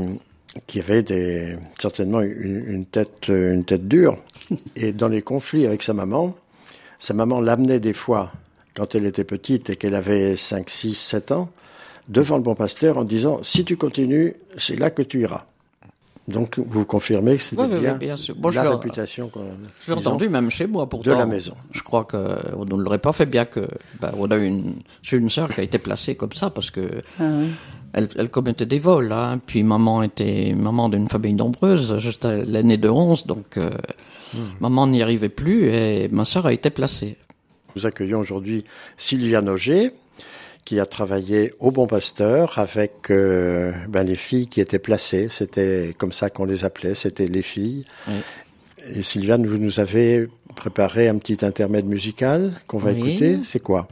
qui 0.66 0.78
avait 0.78 1.02
des, 1.02 1.54
certainement 1.80 2.20
une, 2.20 2.64
une 2.66 2.84
tête, 2.84 3.28
une 3.28 3.64
tête 3.64 3.88
dure. 3.88 4.18
Et 4.76 4.92
dans 4.92 5.08
les 5.08 5.22
conflits 5.22 5.64
avec 5.64 5.82
sa 5.82 5.94
maman, 5.94 6.34
sa 6.98 7.14
maman 7.14 7.40
l'amenait 7.40 7.80
des 7.80 7.94
fois, 7.94 8.30
quand 8.74 8.94
elle 8.94 9.06
était 9.06 9.24
petite 9.24 9.70
et 9.70 9.76
qu'elle 9.76 9.94
avait 9.94 10.36
5, 10.36 10.68
6, 10.70 10.94
7 10.94 11.32
ans, 11.32 11.50
devant 12.08 12.36
le 12.36 12.42
bon 12.42 12.54
pasteur 12.54 12.98
en 12.98 13.04
disant, 13.04 13.40
si 13.42 13.64
tu 13.64 13.76
continues, 13.76 14.34
c'est 14.56 14.78
là 14.78 14.90
que 14.90 15.02
tu 15.02 15.20
iras. 15.20 15.44
Donc 16.28 16.58
vous 16.60 16.84
confirmez 16.84 17.36
que 17.36 17.42
c'était 17.42 17.62
Oui, 17.62 17.80
bien, 17.98 18.16
sûr. 18.16 18.36
Bon, 18.36 18.50
je 18.50 18.56
la 18.58 18.64
l'ai- 18.64 18.68
réputation 18.70 19.28
qu'on 19.28 19.46
Je 19.80 19.90
l'ai 19.92 19.98
entendu 19.98 20.28
même 20.28 20.48
chez 20.50 20.66
moi 20.68 20.88
pourtant. 20.88 21.10
de 21.12 21.16
la 21.16 21.26
maison. 21.26 21.54
Je 21.72 21.82
crois 21.82 22.04
que 22.04 22.16
on 22.56 22.64
ne 22.64 22.80
l'aurait 22.82 22.98
pas 22.98 23.12
fait 23.12 23.26
bien 23.26 23.44
que. 23.46 23.66
Ben, 24.00 24.12
on 24.16 24.30
a 24.30 24.36
eu 24.36 24.44
une, 24.46 24.76
j'ai 25.02 25.16
une 25.16 25.30
sœur 25.30 25.48
qui 25.48 25.60
a 25.60 25.64
été 25.64 25.78
placée 25.78 26.14
comme 26.14 26.32
ça 26.32 26.50
parce 26.50 26.70
que 26.70 27.02
Ah 27.18 27.24
oui. 27.32 27.48
elle, 27.94 28.08
elle 28.16 28.28
commettait 28.28 28.66
des 28.66 28.78
vols. 28.78 29.10
Hein. 29.10 29.40
Puis 29.44 29.64
maman 29.64 30.02
était 30.04 30.54
maman 30.56 30.88
d'une 30.88 31.08
famille 31.08 31.34
nombreuse. 31.34 31.96
J'étais 31.98 32.44
l'aîné 32.44 32.76
de 32.76 32.88
11, 32.88 33.26
donc 33.26 33.56
euh, 33.56 33.70
Hmm. 34.32 34.38
maman 34.60 34.86
n'y 34.86 35.02
arrivait 35.02 35.28
plus 35.30 35.64
et 35.70 36.06
ma 36.12 36.24
sœur 36.24 36.46
a 36.46 36.52
été 36.52 36.70
placée. 36.70 37.16
Nous 37.76 37.86
accueillons 37.86 38.18
aujourd'hui 38.20 38.64
Sylviane 38.96 39.48
Auger, 39.48 39.92
qui 40.64 40.78
a 40.80 40.86
travaillé 40.86 41.54
au 41.58 41.70
Bon 41.70 41.86
Pasteur 41.86 42.58
avec 42.58 43.10
euh, 43.10 43.72
ben, 43.88 44.02
les 44.04 44.14
filles 44.16 44.46
qui 44.46 44.60
étaient 44.60 44.78
placées. 44.78 45.28
C'était 45.30 45.94
comme 45.98 46.12
ça 46.12 46.30
qu'on 46.30 46.44
les 46.44 46.64
appelait, 46.64 46.94
c'était 46.94 47.26
les 47.26 47.42
filles. 47.42 47.84
Oui. 48.08 48.14
Et 48.94 49.02
Sylviane, 49.02 49.46
vous 49.46 49.58
nous 49.58 49.78
avez 49.80 50.28
préparé 50.56 51.08
un 51.08 51.18
petit 51.18 51.44
intermède 51.44 51.86
musical 51.86 52.52
qu'on 52.66 52.78
va 52.78 52.92
Oui. 52.92 53.10
écouter. 53.10 53.38
C'est 53.44 53.60
quoi? 53.60 53.88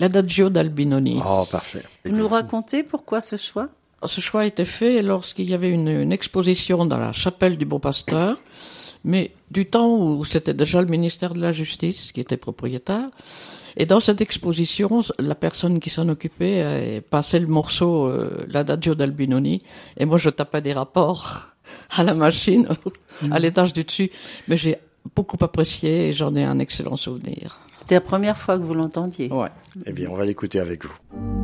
L'adagio 0.00 0.48
d'Albinoni. 0.48 1.20
Oh, 1.26 1.44
parfait. 1.50 1.82
Vous 2.04 2.14
nous 2.14 2.28
racontez 2.28 2.82
pourquoi 2.82 3.20
ce 3.20 3.36
choix? 3.36 3.68
Ce 4.04 4.20
choix 4.20 4.42
a 4.42 4.46
été 4.46 4.64
fait 4.64 5.02
lorsqu'il 5.02 5.50
y 5.50 5.54
avait 5.54 5.70
une, 5.70 5.88
une 5.88 6.12
exposition 6.12 6.86
dans 6.86 6.98
la 6.98 7.10
chapelle 7.10 7.56
du 7.58 7.64
Bon 7.64 7.80
Pasteur, 7.80 8.40
mais 9.04 9.32
du 9.50 9.66
temps 9.66 9.96
où 9.96 10.24
c'était 10.24 10.54
déjà 10.54 10.80
le 10.80 10.88
ministère 10.88 11.34
de 11.34 11.40
la 11.40 11.52
Justice 11.52 12.12
qui 12.12 12.20
était 12.20 12.36
propriétaire. 12.36 13.08
Et 13.76 13.86
dans 13.86 14.00
cette 14.00 14.20
exposition, 14.20 15.02
la 15.18 15.34
personne 15.34 15.78
qui 15.78 15.88
s'en 15.90 16.08
occupait 16.08 16.62
euh, 16.62 17.00
passait 17.08 17.38
le 17.38 17.46
morceau 17.46 18.06
euh, 18.06 18.44
l'Adagio 18.48 18.94
d'Albinoni, 18.94 19.62
et 19.96 20.04
moi 20.04 20.18
je 20.18 20.30
tapais 20.30 20.60
des 20.60 20.72
rapports 20.72 21.54
à 21.90 22.02
la 22.02 22.14
machine, 22.14 22.68
à 23.30 23.38
l'étage 23.38 23.72
du 23.72 23.84
dessus. 23.84 24.10
Mais 24.48 24.56
j'ai 24.56 24.76
beaucoup 25.14 25.38
apprécié 25.42 26.08
et 26.08 26.12
j'en 26.12 26.34
ai 26.34 26.44
un 26.44 26.58
excellent 26.58 26.96
souvenir. 26.96 27.60
C'était 27.68 27.96
la 27.96 28.00
première 28.00 28.36
fois 28.36 28.58
que 28.58 28.64
vous 28.64 28.74
l'entendiez. 28.74 29.30
Ouais. 29.32 29.50
Eh 29.86 29.92
bien, 29.92 30.08
on 30.10 30.16
va 30.16 30.24
l'écouter 30.24 30.58
avec 30.58 30.84
vous. 30.84 31.37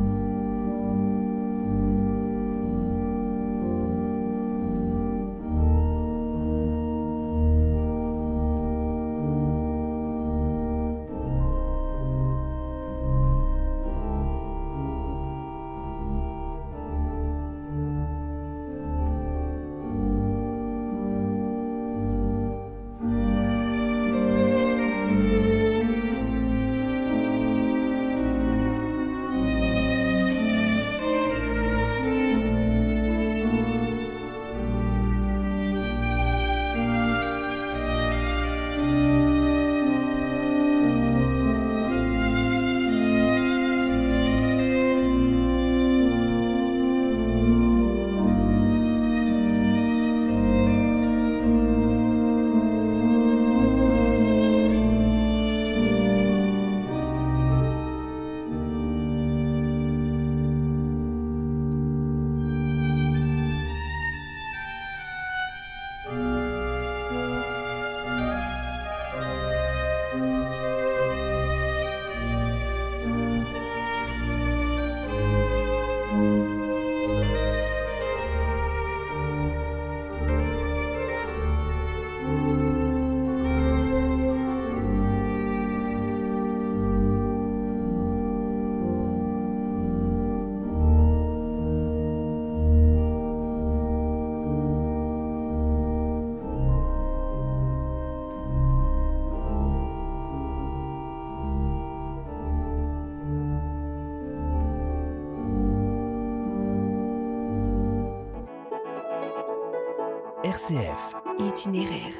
RCF. 110.55 111.15
Itinéraire. 111.37 112.13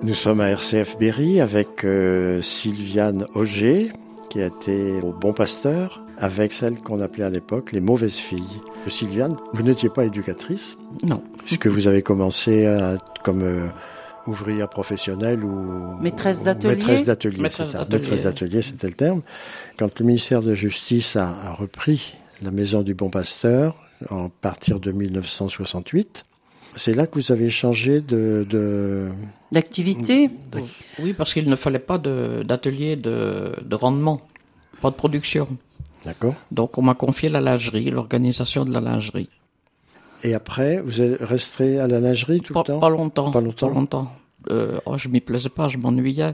Nous 0.00 0.14
sommes 0.14 0.40
à 0.40 0.50
RCF 0.50 0.96
Berry 0.96 1.40
avec 1.40 1.84
euh, 1.84 2.40
Sylviane 2.40 3.26
Auger, 3.34 3.90
qui 4.30 4.40
a 4.40 4.46
été 4.46 5.00
au 5.02 5.10
Bon 5.10 5.32
Pasteur, 5.32 6.04
avec 6.18 6.52
celle 6.52 6.76
qu'on 6.76 7.00
appelait 7.00 7.24
à 7.24 7.30
l'époque 7.30 7.72
les 7.72 7.80
mauvaises 7.80 8.14
filles. 8.14 8.60
Sylviane, 8.86 9.34
vous 9.54 9.64
n'étiez 9.64 9.88
pas 9.88 10.04
éducatrice, 10.04 10.78
Non. 11.02 11.20
puisque 11.44 11.66
vous 11.66 11.88
avez 11.88 12.02
commencé 12.02 12.64
à- 12.66 12.98
comme 13.24 13.42
euh, 13.42 13.66
ouvrière 14.28 14.68
professionnelle 14.68 15.42
ou 15.42 15.96
Maîtresse 16.00 16.44
d'atelier 16.44 16.76
Maîtresse 16.76 17.04
d'atelier. 17.06 17.42
Maîtresse 17.42 17.72
c'était 18.62 18.86
le 18.86 18.92
terme. 18.94 19.22
Quand 19.76 19.98
le 19.98 20.06
ministère 20.06 20.42
de 20.42 20.54
Justice 20.54 21.16
a, 21.16 21.26
a 21.26 21.52
repris 21.54 22.14
la 22.42 22.50
maison 22.50 22.82
du 22.82 22.94
Bon 22.94 23.10
Pasteur 23.10 23.74
en 24.10 24.28
partir 24.28 24.78
de 24.80 24.92
1968, 24.92 26.24
c'est 26.76 26.92
là 26.94 27.06
que 27.06 27.14
vous 27.18 27.32
avez 27.32 27.48
changé 27.50 28.00
de, 28.00 28.46
de 28.48 29.08
D'activité 29.52 30.30
Oui, 30.98 31.12
parce 31.14 31.32
qu'il 31.32 31.48
ne 31.48 31.56
fallait 31.56 31.78
pas 31.78 31.96
de- 31.98 32.42
d'atelier 32.46 32.96
de, 32.96 33.52
de 33.64 33.74
rendement, 33.76 34.20
pas 34.82 34.90
de 34.90 34.96
production. 34.96 35.48
d'accord. 36.04 36.34
Donc 36.52 36.76
on 36.76 36.82
m'a 36.82 36.94
confié 36.94 37.28
la 37.30 37.40
lingerie, 37.40 37.90
l'organisation 37.90 38.64
de 38.64 38.72
la 38.72 38.80
lingerie. 38.80 39.30
Et 40.22 40.34
après, 40.34 40.80
vous 40.80 41.00
êtes 41.00 41.20
resté 41.22 41.78
à 41.78 41.86
la 41.86 42.00
lingerie 42.00 42.40
tout 42.40 42.52
Pas, 42.52 42.60
le 42.60 42.66
temps 42.66 42.78
pas 42.80 42.88
longtemps. 42.90 43.30
Pas 43.30 43.40
longtemps. 43.40 44.12
Euh, 44.50 44.78
oh, 44.86 44.96
je 44.98 45.08
m'y 45.08 45.20
plaisais 45.20 45.48
pas, 45.48 45.68
je 45.68 45.78
m'ennuyais. 45.78 46.26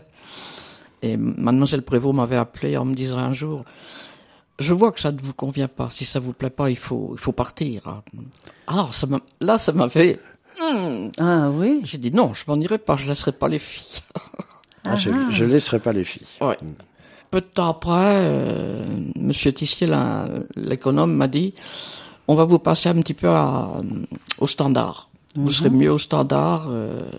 Et 1.02 1.16
mademoiselle 1.16 1.82
Prévost 1.82 2.14
m'avait 2.14 2.36
appelé 2.36 2.76
en 2.76 2.84
me 2.84 2.94
disant 2.94 3.18
un 3.18 3.32
jour, 3.32 3.64
je 4.62 4.72
vois 4.72 4.92
que 4.92 5.00
ça 5.00 5.12
ne 5.12 5.18
vous 5.22 5.34
convient 5.34 5.68
pas. 5.68 5.90
Si 5.90 6.04
ça 6.04 6.18
vous 6.20 6.32
plaît 6.32 6.50
pas, 6.50 6.70
il 6.70 6.76
faut, 6.78 7.10
il 7.12 7.18
faut 7.20 7.32
partir. 7.32 8.02
Ah, 8.66 8.88
ça 8.92 9.06
m'a- 9.06 9.20
là, 9.40 9.58
ça 9.58 9.72
m'avait. 9.72 10.18
Hmm. 10.60 11.08
Ah 11.18 11.50
oui 11.50 11.80
J'ai 11.84 11.98
dit 11.98 12.10
non, 12.10 12.32
je 12.34 12.44
m'en 12.46 12.56
irai 12.60 12.78
pas, 12.78 12.96
je 12.96 13.06
laisserai 13.08 13.32
pas 13.32 13.48
les 13.48 13.58
filles. 13.58 14.00
Ah, 14.84 14.96
je, 14.96 15.10
je 15.30 15.44
laisserai 15.44 15.78
pas 15.78 15.92
les 15.92 16.04
filles. 16.04 16.26
Ouais. 16.40 16.56
Peu 17.30 17.40
de 17.40 17.46
temps 17.46 17.68
après, 17.70 18.26
euh, 18.26 18.84
Monsieur 19.16 19.52
Tissier, 19.52 19.88
l'économe, 20.56 21.14
m'a 21.14 21.28
dit 21.28 21.54
on 22.28 22.34
va 22.34 22.44
vous 22.44 22.58
passer 22.58 22.88
un 22.88 22.94
petit 22.94 23.14
peu 23.14 23.28
à, 23.28 23.80
au 24.38 24.46
standard. 24.46 25.08
Vous 25.36 25.50
serez 25.52 25.70
mieux 25.70 25.90
au 25.90 25.98
standard. 25.98 26.66
euh. 26.68 27.10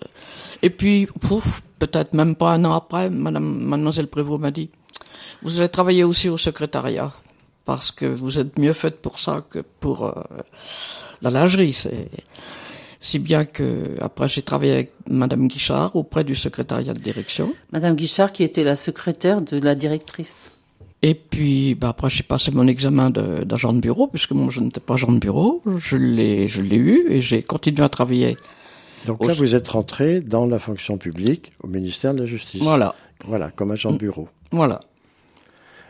Et 0.62 0.70
puis, 0.70 1.06
pouf, 1.20 1.62
peut-être 1.80 2.12
même 2.14 2.36
pas 2.36 2.52
un 2.52 2.64
an 2.64 2.72
après, 2.74 3.10
Madame, 3.10 3.64
Mademoiselle 3.64 4.06
Prévost 4.06 4.40
m'a 4.40 4.50
dit 4.52 4.70
vous 5.42 5.58
allez 5.58 5.68
travailler 5.68 6.04
aussi 6.04 6.28
au 6.28 6.38
secrétariat 6.38 7.12
parce 7.64 7.90
que 7.92 8.06
vous 8.06 8.38
êtes 8.38 8.58
mieux 8.58 8.72
faite 8.72 9.00
pour 9.00 9.18
ça 9.20 9.42
que 9.48 9.60
pour 9.80 10.04
euh, 10.06 10.12
la 11.22 11.30
lingerie. 11.30 11.72
C'est 11.72 12.08
si 13.00 13.18
bien 13.18 13.44
que 13.44 13.96
après 14.00 14.28
j'ai 14.28 14.42
travaillé 14.42 14.72
avec 14.72 14.92
Madame 15.10 15.46
Guichard 15.48 15.94
auprès 15.96 16.24
du 16.24 16.34
secrétariat 16.34 16.94
de 16.94 16.98
direction. 17.00 17.54
Madame 17.72 17.94
Guichard 17.96 18.32
qui 18.32 18.42
était 18.42 18.64
la 18.64 18.74
secrétaire 18.76 19.40
de 19.42 19.58
la 19.58 19.74
directrice. 19.74 20.50
Et 21.02 21.14
puis, 21.14 21.74
bah, 21.74 21.90
après, 21.90 22.08
j'ai 22.08 22.22
passé 22.22 22.50
mon 22.50 22.66
examen 22.66 23.10
de- 23.10 23.44
d'agent 23.44 23.74
de, 23.74 23.78
bureau, 23.80 24.06
puisque 24.08 24.30
moi, 24.30 24.48
je 24.50 24.60
n'étais 24.60 24.80
pas 24.80 24.94
agent 24.94 25.12
de 25.12 25.18
bureau. 25.18 25.60
Je 25.76 25.98
l'ai, 25.98 26.48
je 26.48 26.62
l'ai 26.62 26.76
eu 26.78 27.04
et 27.10 27.20
j'ai 27.20 27.42
continué 27.42 27.82
à 27.84 27.90
travailler. 27.90 28.38
Donc 29.04 29.22
Au- 29.22 29.28
là, 29.28 29.34
vous 29.34 29.54
êtes 29.54 29.68
rentré 29.68 30.22
dans 30.22 30.46
la 30.46 30.58
fonction 30.58 30.96
publique 30.96 31.52
au 31.62 31.66
ministère 31.66 32.14
de 32.14 32.20
la 32.20 32.26
Justice. 32.26 32.62
Voilà, 32.62 32.94
Voilà, 33.26 33.50
comme 33.50 33.70
agent 33.72 33.92
de 33.92 33.98
bureau. 33.98 34.30
voilà. 34.50 34.80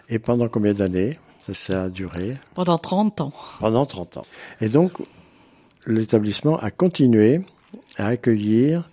Et 0.09 0.19
pendant 0.19 0.49
combien 0.49 0.75
d'années? 0.75 1.17
Ça, 1.53 1.85
a 1.85 1.89
duré 1.89 2.37
Pendant 2.55 2.79
30 2.79 3.21
ans. 3.21 3.33
Pendant 3.61 3.85
30 3.87 4.19
ans. 4.19 4.27
Et 4.61 4.69
donc, 4.69 4.93
l'établissement 5.87 6.59
a 6.59 6.71
continué 6.71 7.43
à 7.97 8.07
accueillir. 8.09 8.89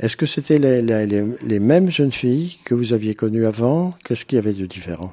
Est-ce 0.00 0.16
que 0.16 0.26
c'était 0.26 0.58
les, 0.58 0.82
les, 0.82 1.06
les, 1.06 1.24
les 1.42 1.58
mêmes 1.58 1.90
jeunes 1.90 2.12
filles 2.12 2.58
que 2.64 2.74
vous 2.74 2.92
aviez 2.92 3.14
connues 3.14 3.46
avant? 3.46 3.94
Qu'est-ce 4.04 4.24
qu'il 4.24 4.36
y 4.36 4.38
avait 4.38 4.52
de 4.52 4.66
différent? 4.66 5.12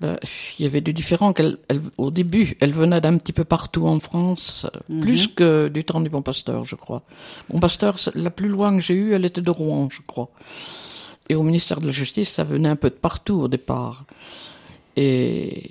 Ben, 0.00 0.18
il 0.58 0.64
y 0.64 0.68
avait 0.68 0.80
du 0.80 0.92
différent. 0.92 1.32
qu'elle- 1.32 1.56
elle- 1.68 1.80
au 1.98 2.10
début, 2.10 2.56
elle 2.60 2.72
venait 2.72 3.00
d'un 3.00 3.16
petit 3.16 3.32
peu 3.32 3.44
partout 3.44 3.86
en 3.86 3.98
France, 4.00 4.66
euh, 4.90 5.00
plus 5.00 5.28
que 5.28 5.68
du 5.68 5.84
temps 5.84 6.00
du 6.00 6.10
Bon 6.10 6.20
Pasteur, 6.22 6.64
je 6.64 6.74
crois. 6.74 7.02
Bon 7.48 7.58
Pasteur, 7.58 7.96
la 8.14 8.30
plus 8.30 8.48
loin 8.48 8.74
que 8.76 8.80
j'ai 8.82 8.94
eue, 8.94 9.12
elle 9.14 9.24
était 9.24 9.40
de 9.40 9.50
Rouen, 9.50 9.88
je 9.90 10.00
crois. 10.06 10.30
Et 11.28 11.34
au 11.36 11.42
ministère 11.42 11.80
de 11.80 11.86
la 11.86 11.92
Justice, 11.92 12.28
ça 12.28 12.44
venait 12.44 12.68
un 12.68 12.76
peu 12.76 12.90
de 12.90 12.94
partout 12.96 13.40
au 13.40 13.48
départ. 13.48 14.04
Et 14.96 15.70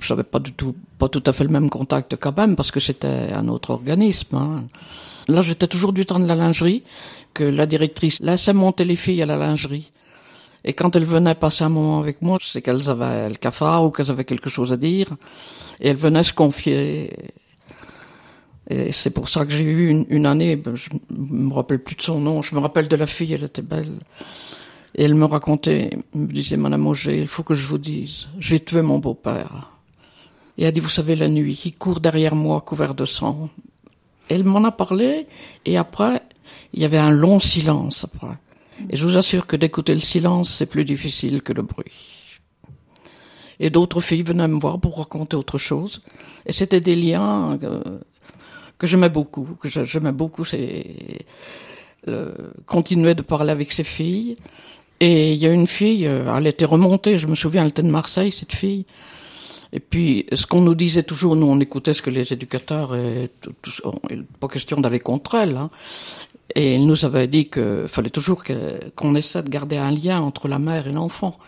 je 0.00 0.12
n'avais 0.12 0.24
pas 0.24 0.38
du 0.38 0.52
tout, 0.52 0.74
pas 0.98 1.08
tout 1.08 1.22
à 1.26 1.32
fait 1.32 1.44
le 1.44 1.50
même 1.50 1.70
contact 1.70 2.16
quand 2.16 2.36
même, 2.36 2.56
parce 2.56 2.70
que 2.70 2.80
c'était 2.80 3.32
un 3.32 3.48
autre 3.48 3.70
organisme. 3.70 4.36
hein. 4.36 4.64
Là, 5.28 5.40
j'étais 5.40 5.66
toujours 5.66 5.92
du 5.92 6.06
temps 6.06 6.18
de 6.18 6.26
la 6.26 6.34
lingerie, 6.34 6.82
que 7.34 7.44
la 7.44 7.66
directrice 7.66 8.20
laissait 8.20 8.54
monter 8.54 8.84
les 8.84 8.96
filles 8.96 9.22
à 9.22 9.26
la 9.26 9.36
lingerie. 9.36 9.90
Et 10.64 10.72
quand 10.72 10.96
elles 10.96 11.04
venaient 11.04 11.34
passer 11.34 11.64
un 11.64 11.68
moment 11.68 12.00
avec 12.00 12.22
moi, 12.22 12.38
c'est 12.42 12.62
qu'elles 12.62 12.90
avaient 12.90 13.28
le 13.28 13.36
cafard 13.36 13.84
ou 13.84 13.90
qu'elles 13.90 14.10
avaient 14.10 14.24
quelque 14.24 14.50
chose 14.50 14.72
à 14.72 14.76
dire. 14.76 15.08
Et 15.80 15.88
elles 15.88 15.96
venaient 15.96 16.24
se 16.24 16.32
confier. 16.32 17.12
Et 18.70 18.92
c'est 18.92 19.10
pour 19.10 19.28
ça 19.28 19.46
que 19.46 19.52
j'ai 19.52 19.64
eu 19.64 19.88
une, 19.88 20.04
une 20.08 20.26
année, 20.26 20.56
ben, 20.56 20.74
je 20.74 20.90
me 21.10 21.52
rappelle 21.54 21.78
plus 21.78 21.96
de 21.96 22.02
son 22.02 22.18
nom, 22.18 22.42
je 22.42 22.54
me 22.54 22.60
rappelle 22.60 22.88
de 22.88 22.96
la 22.96 23.06
fille, 23.06 23.32
elle 23.32 23.44
était 23.44 23.62
belle. 23.62 23.98
Et 24.94 25.04
elle 25.04 25.14
me 25.14 25.24
racontait, 25.26 25.90
elle 26.14 26.20
me 26.20 26.32
disait, 26.32 26.56
Madame 26.56 26.86
Auger, 26.86 27.20
il 27.20 27.28
faut 27.28 27.42
que 27.42 27.54
je 27.54 27.66
vous 27.66 27.78
dise, 27.78 28.28
j'ai 28.38 28.60
tué 28.60 28.82
mon 28.82 28.98
beau-père. 28.98 29.70
Et 30.56 30.62
elle 30.62 30.68
a 30.68 30.72
dit, 30.72 30.80
vous 30.80 30.88
savez, 30.88 31.14
la 31.14 31.28
nuit, 31.28 31.60
il 31.64 31.76
court 31.76 32.00
derrière 32.00 32.34
moi 32.34 32.60
couvert 32.60 32.94
de 32.94 33.04
sang. 33.04 33.50
Elle 34.28 34.44
m'en 34.44 34.64
a 34.64 34.72
parlé, 34.72 35.26
et 35.64 35.76
après, 35.76 36.22
il 36.72 36.82
y 36.82 36.84
avait 36.84 36.98
un 36.98 37.10
long 37.10 37.38
silence 37.40 38.04
après. 38.04 38.36
Et 38.90 38.96
je 38.96 39.06
vous 39.06 39.16
assure 39.16 39.46
que 39.46 39.56
d'écouter 39.56 39.94
le 39.94 40.00
silence, 40.00 40.54
c'est 40.54 40.66
plus 40.66 40.84
difficile 40.84 41.42
que 41.42 41.52
le 41.52 41.62
bruit. 41.62 41.92
Et 43.60 43.70
d'autres 43.70 44.00
filles 44.00 44.22
venaient 44.22 44.48
me 44.48 44.58
voir 44.58 44.78
pour 44.78 44.98
raconter 44.98 45.36
autre 45.36 45.58
chose. 45.58 46.02
Et 46.46 46.52
c'était 46.52 46.80
des 46.80 46.94
liens 46.94 47.58
euh, 47.62 47.98
que 48.78 48.86
j'aimais 48.86 49.08
beaucoup, 49.08 49.56
que 49.60 49.68
j'aimais 49.68 50.12
beaucoup. 50.12 50.44
C'est 50.44 51.26
euh, 52.06 52.32
continuer 52.66 53.14
de 53.14 53.22
parler 53.22 53.50
avec 53.50 53.72
ces 53.72 53.82
filles. 53.82 54.36
Et 55.00 55.32
il 55.34 55.38
y 55.38 55.46
a 55.46 55.52
une 55.52 55.66
fille, 55.68 56.06
euh, 56.06 56.34
elle 56.36 56.46
était 56.48 56.64
remontée, 56.64 57.16
je 57.18 57.26
me 57.28 57.34
souviens, 57.36 57.62
elle 57.62 57.68
était 57.68 57.82
de 57.82 57.90
Marseille, 57.90 58.32
cette 58.32 58.52
fille. 58.52 58.84
Et 59.72 59.80
puis, 59.80 60.26
ce 60.32 60.46
qu'on 60.46 60.62
nous 60.62 60.74
disait 60.74 61.02
toujours, 61.04 61.36
nous 61.36 61.46
on 61.46 61.60
écoutait 61.60 61.92
ce 61.94 62.02
que 62.02 62.10
les 62.10 62.32
éducateurs, 62.32 62.96
et 62.96 63.30
tout, 63.40 63.52
tout- 63.62 63.72
pas 64.40 64.48
question 64.48 64.80
d'aller 64.80 64.98
contre 64.98 65.34
elle, 65.36 65.56
hein. 65.56 65.70
Et 66.54 66.76
il 66.76 66.86
nous 66.86 67.04
avait 67.04 67.28
dit 67.28 67.48
qu'il 67.50 67.84
fallait 67.88 68.08
toujours 68.08 68.42
que- 68.42 68.80
qu'on 68.96 69.14
essaie 69.14 69.42
de 69.42 69.50
garder 69.50 69.76
un 69.76 69.90
lien 69.90 70.22
entre 70.22 70.48
la 70.48 70.58
mère 70.58 70.88
et 70.88 70.92
l'enfant. 70.92 71.38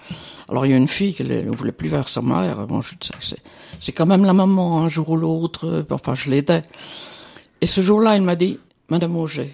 Alors 0.50 0.66
il 0.66 0.72
y 0.72 0.74
a 0.74 0.76
une 0.76 0.88
fille 0.88 1.14
qui 1.14 1.24
ne 1.24 1.50
voulait 1.50 1.72
plus 1.72 1.88
vers 1.88 2.10
sa 2.10 2.20
mère. 2.20 2.66
Bon, 2.66 2.82
c'est, 2.82 3.92
quand 3.92 4.04
même 4.04 4.26
la 4.26 4.34
maman, 4.34 4.82
un 4.82 4.88
jour 4.88 5.08
ou 5.08 5.16
l'autre. 5.16 5.86
Enfin, 5.90 6.14
je 6.14 6.30
l'aidais. 6.30 6.62
Et 7.62 7.66
ce 7.66 7.80
jour-là, 7.80 8.16
il 8.16 8.22
m'a 8.22 8.36
dit, 8.36 8.58
Madame 8.90 9.16
Auger, 9.16 9.50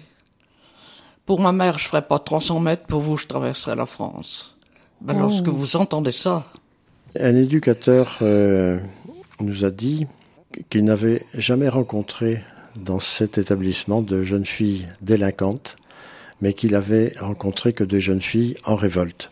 pour 1.27 1.39
ma 1.39 1.51
mère, 1.51 1.77
je 1.77 1.87
ferai 1.87 2.01
pas 2.01 2.17
300 2.17 2.59
mètres, 2.59 2.85
pour 2.87 3.01
vous, 3.01 3.17
je 3.17 3.27
traverserai 3.27 3.75
la 3.75 3.85
France. 3.85 4.55
Ben, 5.01 5.19
Lorsque 5.19 5.47
vous 5.47 5.75
entendez 5.75 6.11
ça, 6.11 6.45
Un 7.19 7.35
éducateur 7.35 8.17
euh, 8.23 8.79
nous 9.39 9.63
a 9.65 9.69
dit 9.69 10.07
qu'il 10.69 10.85
n'avait 10.85 11.23
jamais 11.35 11.69
rencontré 11.69 12.43
dans 12.75 12.99
cet 12.99 13.37
établissement 13.37 14.01
de 14.01 14.23
jeunes 14.23 14.45
filles 14.45 14.87
délinquantes, 15.01 15.75
mais 16.41 16.53
qu'il 16.53 16.73
avait 16.75 17.13
rencontré 17.19 17.73
que 17.73 17.83
des 17.83 17.99
jeunes 18.01 18.21
filles 18.21 18.55
en 18.63 18.75
révolte. 18.75 19.31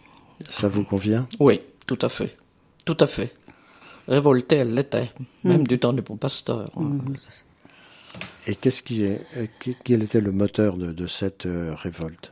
Ça 0.49 0.67
vous 0.67 0.83
convient? 0.83 1.27
Oui, 1.39 1.61
tout 1.87 1.99
à 2.01 2.09
fait. 2.09 2.35
Tout 2.85 2.97
à 2.99 3.07
fait. 3.07 3.33
Révoltée, 4.07 4.57
elle 4.57 4.73
l'était. 4.75 5.11
Même 5.43 5.65
du 5.65 5.79
temps 5.79 5.93
du 5.93 6.01
bon 6.01 6.17
pasteur. 6.17 6.71
hein. 6.77 6.97
Et 8.47 8.55
qu'est-ce 8.55 8.83
qui 8.83 9.03
est, 9.03 9.21
euh, 9.37 9.47
quel 9.83 10.03
était 10.03 10.21
le 10.21 10.31
moteur 10.31 10.77
de, 10.77 10.91
de 10.91 11.07
cette 11.07 11.45
euh, 11.45 11.73
révolte? 11.75 12.31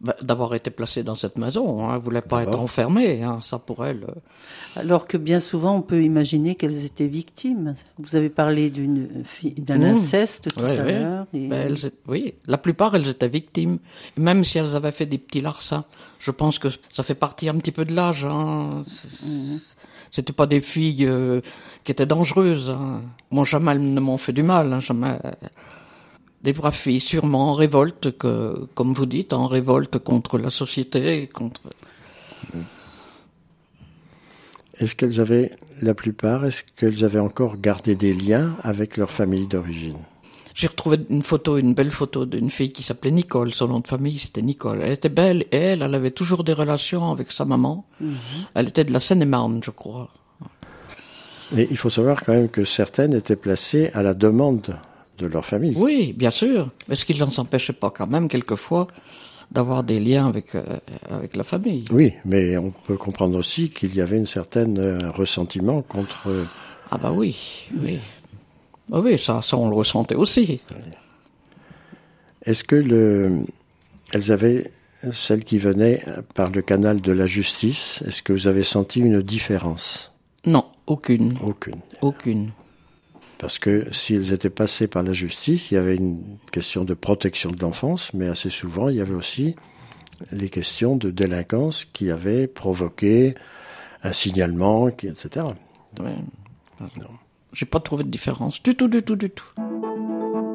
Ben, 0.00 0.14
D'avoir 0.20 0.54
été 0.56 0.70
placée 0.70 1.04
dans 1.04 1.14
cette 1.14 1.38
maison. 1.38 1.84
Hein. 1.88 1.94
Elle 1.94 2.00
voulait 2.02 2.22
pas 2.22 2.42
être 2.42 2.58
enfermée. 2.58 3.22
Hein. 3.22 3.38
Ça, 3.40 3.58
pour 3.60 3.84
elle... 3.86 4.02
euh, 4.04 4.80
Alors 4.80 5.06
que 5.06 5.16
bien 5.16 5.38
souvent, 5.38 5.76
on 5.76 5.82
peut 5.82 6.02
imaginer 6.02 6.56
qu'elles 6.56 6.84
étaient 6.84 7.06
victimes. 7.06 7.74
Vous 7.98 8.16
avez 8.16 8.28
parlé 8.30 8.68
d'une 8.70 9.22
fille- 9.24 9.54
d'un 9.54 9.78
Mmh. 9.78 9.82
inceste 9.92 10.54
tout 10.54 10.60
Ouais, 10.64 10.76
à 10.78 10.82
ouais. 10.84 10.98
l'heure. 10.98 11.26
et- 11.34 11.46
Ben, 11.46 11.76
oui, 12.08 12.34
la 12.46 12.58
plupart, 12.58 12.96
elles 12.96 13.08
étaient 13.08 13.28
victimes. 13.28 13.78
Même 14.16 14.42
si 14.42 14.58
elles 14.58 14.74
avaient 14.74 14.90
fait 14.90 15.06
des 15.06 15.18
petits 15.18 15.40
larcins, 15.40 15.84
je 16.18 16.32
pense 16.32 16.58
que 16.58 16.68
ça 16.90 17.04
fait 17.04 17.14
partie 17.14 17.48
un 17.48 17.58
petit 17.58 17.72
peu 17.72 17.84
de 17.84 17.94
l'âge. 17.94 18.24
Hein. 18.24 18.82
C'est- 18.86 19.76
C'était 20.12 20.34
pas 20.34 20.46
des 20.46 20.60
filles 20.60 21.06
euh, 21.06 21.40
qui 21.84 21.90
étaient 21.90 22.06
dangereuses. 22.06 22.70
Hein. 22.70 23.00
Moi, 23.30 23.44
jamais 23.44 23.72
elles 23.72 23.94
ne 23.94 24.00
m'ont 24.00 24.18
fait 24.18 24.34
du 24.34 24.42
mal. 24.42 24.72
Hein, 24.72 24.80
jamais. 24.80 25.18
Des 26.42 26.52
braves 26.52 26.74
filles, 26.74 27.00
sûrement 27.00 27.50
en 27.50 27.52
révolte, 27.52 28.18
comme 28.18 28.92
vous 28.92 29.06
dites, 29.06 29.32
en 29.32 29.46
révolte 29.46 29.98
contre 29.98 30.38
la 30.38 30.50
société, 30.50 31.28
contre. 31.28 31.62
Est-ce 34.78 34.96
qu'elles 34.96 35.20
avaient, 35.20 35.52
la 35.80 35.94
plupart, 35.94 36.44
est-ce 36.44 36.62
qu'elles 36.76 37.04
avaient 37.04 37.20
encore 37.20 37.58
gardé 37.58 37.94
des 37.94 38.12
liens 38.12 38.56
avec 38.62 38.96
leur 38.96 39.10
famille 39.10 39.46
d'origine? 39.46 39.98
J'ai 40.54 40.66
retrouvé 40.66 40.98
une 41.08 41.22
photo, 41.22 41.56
une 41.58 41.74
belle 41.74 41.90
photo 41.90 42.26
d'une 42.26 42.50
fille 42.50 42.72
qui 42.72 42.82
s'appelait 42.82 43.10
Nicole. 43.10 43.52
Son 43.54 43.68
nom 43.68 43.80
de 43.80 43.86
famille, 43.88 44.18
c'était 44.18 44.42
Nicole. 44.42 44.80
Elle 44.82 44.92
était 44.92 45.08
belle 45.08 45.42
et 45.50 45.56
elle, 45.56 45.82
elle 45.82 45.94
avait 45.94 46.10
toujours 46.10 46.44
des 46.44 46.52
relations 46.52 47.10
avec 47.10 47.32
sa 47.32 47.44
maman. 47.44 47.86
Elle 48.54 48.68
était 48.68 48.84
de 48.84 48.92
la 48.92 49.00
Seine-et-Marne, 49.00 49.60
je 49.64 49.70
crois. 49.70 50.08
Et 51.56 51.68
il 51.70 51.76
faut 51.76 51.90
savoir 51.90 52.22
quand 52.22 52.32
même 52.32 52.48
que 52.48 52.64
certaines 52.64 53.14
étaient 53.14 53.36
placées 53.36 53.90
à 53.94 54.02
la 54.02 54.14
demande 54.14 54.76
de 55.18 55.26
leur 55.26 55.44
famille. 55.44 55.74
Oui, 55.76 56.12
bien 56.14 56.30
sûr. 56.30 56.70
Mais 56.88 56.96
ce 56.96 57.04
qui 57.04 57.18
ne 57.18 57.26
s'empêchait 57.30 57.74
pas 57.74 57.90
quand 57.90 58.06
même, 58.06 58.28
quelquefois, 58.28 58.88
d'avoir 59.50 59.84
des 59.84 60.00
liens 60.00 60.26
avec, 60.26 60.54
euh, 60.54 60.62
avec 61.10 61.36
la 61.36 61.44
famille. 61.44 61.84
Oui, 61.90 62.14
mais 62.24 62.56
on 62.56 62.70
peut 62.70 62.96
comprendre 62.96 63.38
aussi 63.38 63.68
qu'il 63.70 63.94
y 63.94 64.00
avait 64.00 64.16
une 64.16 64.26
certaine 64.26 64.78
euh, 64.78 65.10
ressentiment 65.10 65.82
contre. 65.82 66.28
euh, 66.28 66.44
Ah 66.90 66.96
bah 66.98 67.12
oui, 67.12 67.36
oui. 67.82 67.98
Ah 68.90 69.00
oui, 69.00 69.18
ça, 69.18 69.42
ça 69.42 69.56
on 69.56 69.68
le 69.68 69.76
ressentait 69.76 70.14
aussi. 70.14 70.60
Est-ce 72.44 72.64
que 72.64 72.76
le, 72.76 73.40
elles 74.12 74.32
avaient 74.32 74.72
celles 75.12 75.44
qui 75.44 75.58
venaient 75.58 76.02
par 76.34 76.50
le 76.50 76.62
canal 76.62 77.00
de 77.00 77.12
la 77.12 77.26
justice 77.26 78.02
Est-ce 78.06 78.22
que 78.22 78.32
vous 78.32 78.48
avez 78.48 78.62
senti 78.62 79.00
une 79.00 79.22
différence? 79.22 80.12
Non, 80.46 80.64
aucune, 80.86 81.34
Aucune. 81.42 81.80
aucune. 82.00 82.50
Parce 83.38 83.58
que 83.58 83.86
s'ils 83.92 84.32
étaient 84.32 84.50
passés 84.50 84.86
par 84.86 85.02
la 85.02 85.12
justice, 85.12 85.70
il 85.70 85.74
y 85.74 85.76
avait 85.76 85.96
une 85.96 86.38
question 86.52 86.84
de 86.84 86.94
protection 86.94 87.50
de 87.50 87.60
l'enfance, 87.60 88.12
mais 88.14 88.28
assez 88.28 88.50
souvent, 88.50 88.88
il 88.88 88.96
y 88.96 89.00
avait 89.00 89.14
aussi 89.14 89.56
les 90.30 90.48
questions 90.48 90.96
de 90.96 91.10
délinquance 91.10 91.84
qui 91.84 92.10
avaient 92.10 92.46
provoqué 92.46 93.34
un 94.04 94.12
signalement, 94.12 94.88
etc. 94.88 95.46
Ouais. 96.00 96.14
J'ai 97.52 97.66
pas 97.66 97.80
trouvé 97.80 98.04
de 98.04 98.08
différence. 98.08 98.62
Du 98.62 98.74
tout, 98.74 98.88
du 98.88 99.02
tout, 99.02 99.16
du 99.16 99.28
tout. 99.28 99.44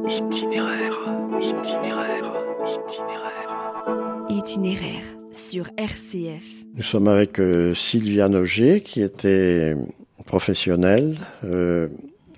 Itinéraire, 0.07 0.97
itinéraire, 1.39 2.33
itinéraire. 2.63 4.25
Itinéraire 4.29 5.03
sur 5.31 5.69
RCF. 5.77 6.43
Nous 6.75 6.83
sommes 6.83 7.07
avec 7.07 7.39
euh, 7.39 7.75
Sylviane 7.75 8.36
Auger, 8.36 8.81
qui 8.81 9.01
était 9.01 9.75
professionnelle 10.25 11.19
euh, 11.43 11.88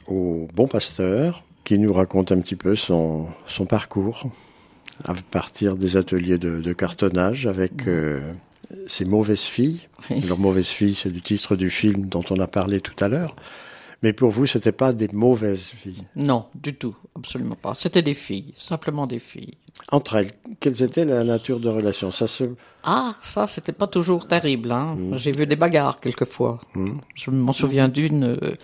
au 0.08 0.48
Bon 0.54 0.68
Pasteur, 0.68 1.44
qui 1.64 1.80
nous 1.80 1.94
raconte 1.94 2.34
un 2.34 2.42
petit 2.42 2.58
peu 2.58 2.76
son, 2.76 3.28
son 3.46 3.66
parcours 3.66 4.30
à 5.06 5.14
partir 5.32 5.78
des 5.78 5.96
ateliers 5.96 6.38
de, 6.38 6.60
de 6.60 6.74
cartonnage 6.74 7.48
avec 7.48 7.88
euh, 7.88 8.20
ces 8.88 9.06
mauvaises 9.06 9.44
filles. 9.44 9.88
Oui. 10.10 10.20
Leurs 10.28 10.38
mauvaises 10.38 10.68
filles, 10.68 10.96
c'est 10.96 11.14
le 11.14 11.22
titre 11.22 11.56
du 11.56 11.70
film 11.70 12.08
dont 12.08 12.26
on 12.30 12.40
a 12.40 12.48
parlé 12.48 12.82
tout 12.82 13.02
à 13.04 13.08
l'heure. 13.08 13.38
Mais 14.02 14.14
pour 14.14 14.30
vous, 14.30 14.46
c'était 14.46 14.72
pas 14.72 14.94
des 14.94 15.10
mauvaises 15.12 15.68
filles. 15.68 16.04
Non, 16.16 16.46
du 16.56 16.74
tout, 16.74 16.96
absolument 17.18 17.58
pas. 17.62 17.74
C'était 17.76 18.02
des 18.02 18.14
filles, 18.14 18.54
simplement 18.56 19.06
des 19.08 19.20
filles. 19.20 19.56
Entre 19.92 20.16
elles, 20.16 20.32
quelles 20.60 20.84
étaient 20.84 21.06
la 21.06 21.24
nature 21.24 21.60
de 21.60 21.68
relation? 21.70 22.12
Ça 22.12 22.28
se 22.28 22.44
Ah, 22.84 23.16
ça, 23.22 23.46
c'était 23.48 23.72
pas 23.74 23.88
toujours 23.88 24.28
terrible. 24.28 24.72
Hein. 24.72 24.98
J'ai 25.16 25.32
vu 25.32 25.46
des 25.48 25.56
bagarres 25.56 26.00
quelquefois. 26.00 26.60
Je 27.16 27.32
m'en 27.32 27.52
souviens 27.54 27.88
d'une 27.90 28.24
euh, 28.24 28.56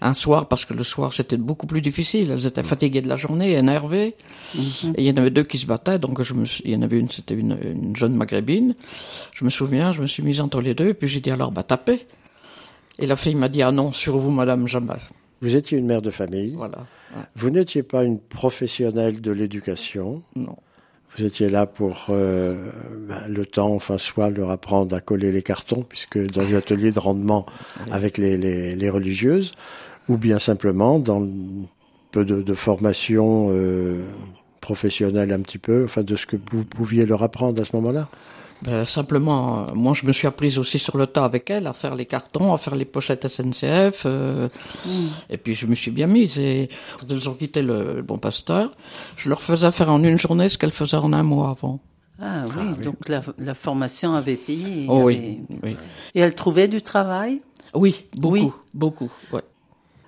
un 0.00 0.14
soir 0.14 0.46
parce 0.46 0.64
que 0.64 0.74
le 0.74 0.82
soir 0.84 1.12
c'était 1.12 1.36
beaucoup 1.36 1.66
plus 1.66 1.80
difficile. 1.80 2.30
Elles 2.30 2.46
étaient 2.46 2.62
fatiguées 2.64 3.02
de 3.02 3.08
la 3.08 3.16
journée, 3.16 3.52
énervées. 3.54 4.14
Et 4.56 4.98
il 4.98 5.04
y 5.06 5.10
en 5.10 5.16
avait 5.16 5.30
deux 5.30 5.44
qui 5.44 5.58
se 5.58 5.66
battaient. 5.66 5.98
Donc 5.98 6.20
je 6.22 6.34
me, 6.34 6.44
suis- 6.44 6.62
il 6.66 6.72
y 6.72 6.76
en 6.76 6.82
avait 6.82 6.98
une, 6.98 7.08
c'était 7.10 7.34
une, 7.34 7.56
une 7.62 7.96
jeune 7.96 8.14
maghrébine. 8.14 8.74
Je 9.32 9.44
me 9.44 9.50
souviens, 9.50 9.90
je 9.92 10.02
me 10.02 10.06
suis 10.06 10.22
mise 10.22 10.40
entre 10.40 10.60
les 10.60 10.74
deux 10.74 10.88
et 10.88 10.94
puis 10.94 11.08
j'ai 11.08 11.20
dit 11.20 11.30
alors 11.30 11.50
bah 11.52 11.62
tapez. 11.64 12.06
Et 12.98 13.06
la 13.06 13.16
fille 13.16 13.34
m'a 13.34 13.48
dit 13.48 13.62
ah 13.62 13.72
non 13.72 13.92
sur 13.92 14.18
vous 14.18 14.30
madame 14.30 14.68
jamais. 14.68 14.94
Vous 15.42 15.56
étiez 15.56 15.78
une 15.78 15.86
mère 15.86 16.02
de 16.02 16.10
famille. 16.10 16.54
Voilà. 16.56 16.78
Ouais, 17.14 17.22
Vous 17.36 17.50
n'étiez 17.50 17.82
pas 17.82 18.04
une 18.04 18.18
professionnelle 18.18 19.20
de 19.20 19.30
l'éducation. 19.32 20.22
non. 20.36 20.56
Vous 21.16 21.24
étiez 21.24 21.48
là 21.48 21.64
pour 21.66 22.06
euh, 22.10 22.70
ben, 23.08 23.28
le 23.28 23.46
temps, 23.46 23.72
enfin, 23.72 23.98
soit 23.98 24.30
leur 24.30 24.50
apprendre 24.50 24.96
à 24.96 25.00
coller 25.00 25.30
les 25.30 25.42
cartons, 25.42 25.84
puisque 25.88 26.18
dans 26.32 26.40
les 26.42 26.56
ateliers 26.56 26.90
de 26.90 26.98
rendement 26.98 27.46
avec 27.92 28.18
les, 28.18 28.36
les, 28.36 28.74
les 28.74 28.90
religieuses, 28.90 29.52
ou 30.08 30.16
bien 30.16 30.40
simplement 30.40 30.98
dans 30.98 31.22
un 31.22 31.28
peu 32.10 32.24
de, 32.24 32.42
de 32.42 32.54
formation 32.54 33.50
euh, 33.52 34.02
professionnelle 34.60 35.30
un 35.30 35.38
petit 35.40 35.58
peu, 35.58 35.84
enfin, 35.84 36.02
de 36.02 36.16
ce 36.16 36.26
que 36.26 36.36
vous 36.50 36.64
pouviez 36.64 37.06
leur 37.06 37.22
apprendre 37.22 37.62
à 37.62 37.64
ce 37.64 37.76
moment-là. 37.76 38.08
Ben, 38.64 38.84
simplement, 38.86 39.66
moi 39.74 39.92
je 39.94 40.06
me 40.06 40.12
suis 40.12 40.26
apprise 40.26 40.58
aussi 40.58 40.78
sur 40.78 40.96
le 40.96 41.06
tas 41.06 41.24
avec 41.26 41.50
elle 41.50 41.66
à 41.66 41.74
faire 41.74 41.94
les 41.94 42.06
cartons, 42.06 42.54
à 42.54 42.56
faire 42.58 42.74
les 42.76 42.86
pochettes 42.86 43.28
SNCF, 43.28 44.04
euh, 44.06 44.48
et 45.28 45.36
puis 45.36 45.54
je 45.54 45.66
me 45.66 45.74
suis 45.74 45.90
bien 45.90 46.06
mise. 46.06 46.38
Et 46.38 46.70
quand 46.98 47.06
elles 47.10 47.28
ont 47.28 47.34
quitté 47.34 47.60
le, 47.60 47.96
le 47.96 48.02
bon 48.02 48.16
pasteur, 48.16 48.70
je 49.18 49.28
leur 49.28 49.42
faisais 49.42 49.70
faire 49.70 49.90
en 49.92 50.02
une 50.02 50.18
journée 50.18 50.48
ce 50.48 50.56
qu'elles 50.56 50.70
faisaient 50.70 50.96
en 50.96 51.12
un 51.12 51.22
mois 51.22 51.50
avant. 51.50 51.80
Ah 52.22 52.44
oui, 52.56 52.82
donc 52.82 53.08
la, 53.08 53.22
la 53.38 53.54
formation 53.54 54.14
avait 54.14 54.36
payé. 54.36 54.86
Oh 54.88 55.02
oui, 55.04 55.16
avait- 55.50 55.60
oui, 55.72 55.76
Et 56.14 56.20
elle 56.20 56.34
trouvait 56.34 56.68
du 56.68 56.80
travail? 56.80 57.42
Oui, 57.74 58.06
beaucoup, 58.16 58.34
Oui. 58.34 58.50
beaucoup. 58.72 59.10
Ouais. 59.32 59.42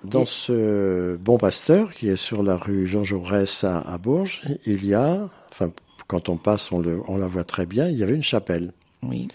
Dans 0.03 0.25
ce 0.25 1.15
bon 1.17 1.37
pasteur, 1.37 1.93
qui 1.93 2.07
est 2.07 2.15
sur 2.15 2.41
la 2.41 2.55
rue 2.55 2.87
Jean 2.87 3.03
Jaurès 3.03 3.63
à, 3.65 3.79
à 3.81 3.97
Bourges, 3.99 4.43
il 4.65 4.85
y 4.85 4.93
a, 4.93 5.27
enfin, 5.51 5.69
quand 6.07 6.29
on 6.29 6.37
passe, 6.37 6.71
on, 6.71 6.79
le, 6.79 7.01
on 7.07 7.17
la 7.17 7.27
voit 7.27 7.43
très 7.43 7.65
bien, 7.65 7.89
il 7.89 7.97
y 7.97 8.03
avait 8.03 8.15
une 8.15 8.23
chapelle. 8.23 8.73
Oui, 9.03 9.27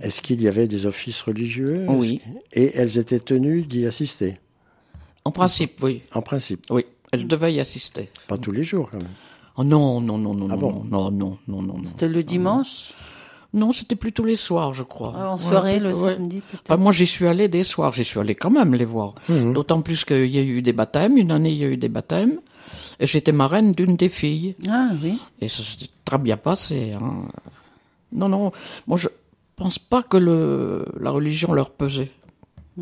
Est-ce 0.00 0.22
qu'il 0.22 0.40
y 0.40 0.46
avait 0.48 0.68
des 0.68 0.86
offices 0.86 1.22
religieux? 1.22 1.84
Oui. 1.88 2.20
Et 2.52 2.70
elles 2.76 2.98
étaient 2.98 3.18
tenues 3.18 3.62
d'y 3.62 3.84
assister, 3.86 4.38
en 5.24 5.30
principe, 5.32 5.82
oui, 5.82 6.02
en 6.14 6.22
principe. 6.22 6.64
oui. 6.70 6.84
Elles 7.10 7.26
devaient 7.26 7.52
y 7.54 7.60
assister. 7.60 8.10
Pas 8.28 8.36
tous 8.38 8.52
les 8.52 8.64
jours, 8.64 8.90
quand 8.90 8.98
même. 8.98 9.08
Oh 9.56 9.64
non, 9.64 10.00
non, 10.00 10.18
non, 10.18 10.34
non, 10.34 10.46
Ah 10.50 10.56
non, 10.56 10.58
bon? 10.58 10.84
non, 10.84 11.10
non, 11.10 11.38
non, 11.48 11.62
non, 11.62 11.74
non. 11.78 11.84
C'était 11.84 12.06
le 12.08 12.22
dimanche? 12.22 12.92
Non, 13.54 13.72
c'était 13.72 13.96
plutôt 13.96 14.24
les 14.26 14.36
soirs, 14.36 14.74
je 14.74 14.82
crois. 14.82 15.14
Ah, 15.16 15.30
En 15.30 15.36
Ouais, 15.36 15.42
soirée, 15.42 15.80
le 15.80 15.86
ouais. 15.88 15.92
samedi 15.94 16.40
peut-être? 16.42 16.62
Enfin, 16.70 16.76
moi, 16.76 16.92
j'y 16.92 17.06
suis 17.06 17.26
allé 17.26 17.48
des 17.48 17.64
soirs. 17.64 17.92
J'y 17.94 18.04
suis 18.04 18.20
allé 18.20 18.34
quand 18.34 18.50
même 18.50 18.74
les 18.74 18.84
voir. 18.84 19.14
D'autant 19.28 19.80
plus 19.80 20.04
qu'il 20.04 20.26
y 20.26 20.38
a 20.38 20.42
eu 20.42 20.60
des 20.60 20.74
baptêmes. 20.74 21.16
Une 21.16 21.30
année, 21.30 21.50
il 21.50 21.56
y 21.56 21.64
a 21.64 21.68
eu 21.68 21.78
des 21.78 21.88
baptêmes. 21.88 22.40
Et 23.00 23.06
j'étais 23.06 23.32
marraine 23.32 23.72
d'une 23.72 23.96
des 23.96 24.08
filles. 24.08 24.54
Ah 24.68 24.90
oui. 25.02 25.18
Et 25.40 25.48
ça 25.48 25.62
s'est 25.62 25.86
très 26.04 26.18
bien 26.18 26.36
passé. 26.36 26.92
Hein. 26.92 27.26
Non, 28.12 28.28
non. 28.28 28.52
Moi, 28.86 28.96
je 28.98 29.08
pense 29.56 29.78
pas 29.78 30.02
que 30.02 30.16
le, 30.16 30.84
la 31.00 31.10
religion 31.10 31.52
leur 31.52 31.70
pesait. 31.70 32.10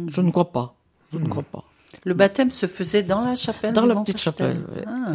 Je 0.09 0.21
ne 0.21 0.31
crois 0.31 0.53
pas. 0.53 0.75
Je 1.13 1.19
ne 1.19 1.27
crois 1.29 1.43
pas. 1.43 1.65
Le 2.05 2.15
baptême 2.15 2.51
se 2.51 2.67
faisait 2.67 3.03
dans 3.03 3.23
la 3.23 3.35
chapelle 3.37 3.73
Dans 3.73 3.87
la 3.87 3.97
petite 3.97 4.19
chapelle, 4.19 4.59
ouais. 4.75 4.85
Ah. 4.87 5.13